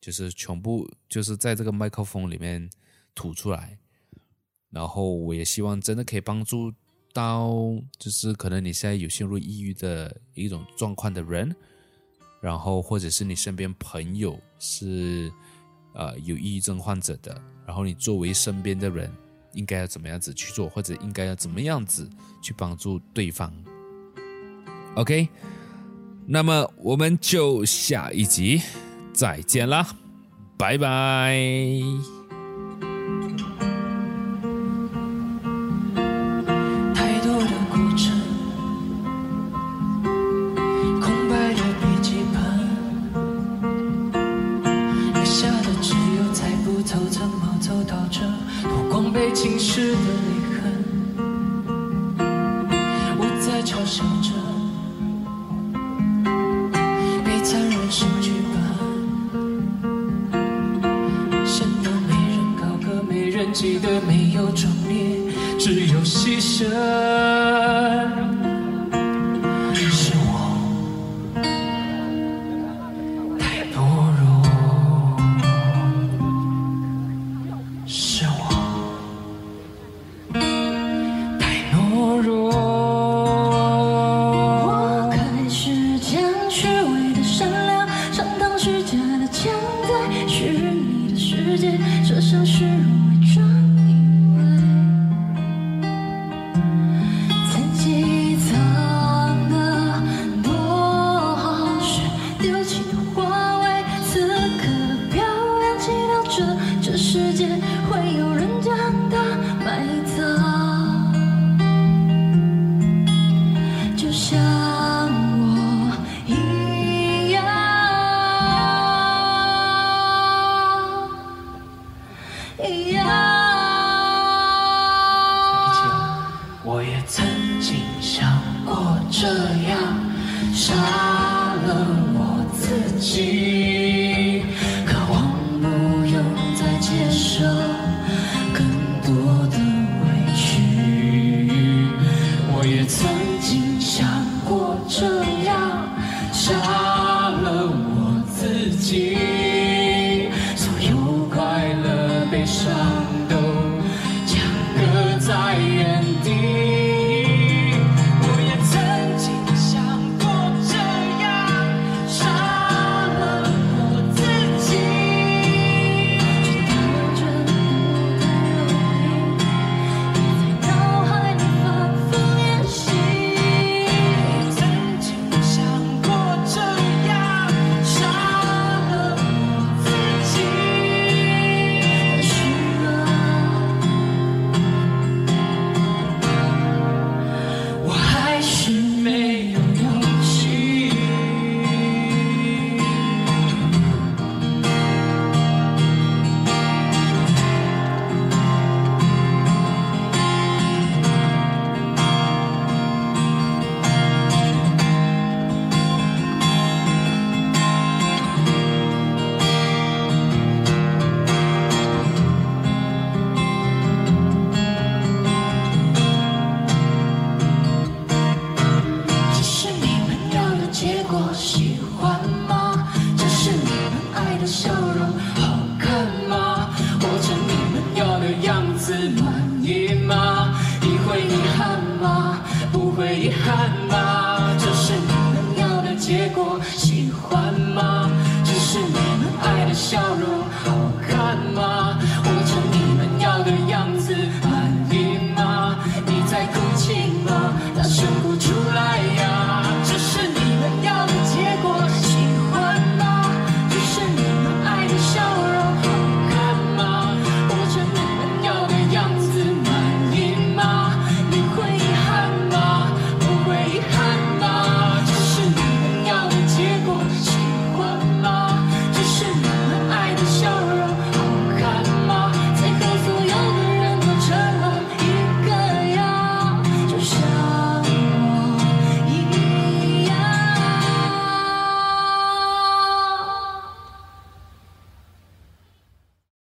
[0.00, 2.70] 就是全部就是在这个麦克风里面
[3.16, 3.80] 吐出来，
[4.74, 6.70] 然后我也希望真的可以帮助。
[7.14, 7.48] 到
[7.96, 11.54] 就是可能你现在有陷入抑郁的一种状况的人，
[12.40, 15.32] 然后或者是你身边朋友是
[15.92, 19.08] 呃有抑郁症患者的，然后你作为身边的人
[19.52, 22.10] 应该要怎么样子去做，或者应该要怎么样子
[22.42, 23.54] 去帮助对方。
[24.96, 25.28] OK，
[26.26, 28.60] 那么我们就下一集
[29.12, 29.86] 再见啦，
[30.58, 32.13] 拜拜。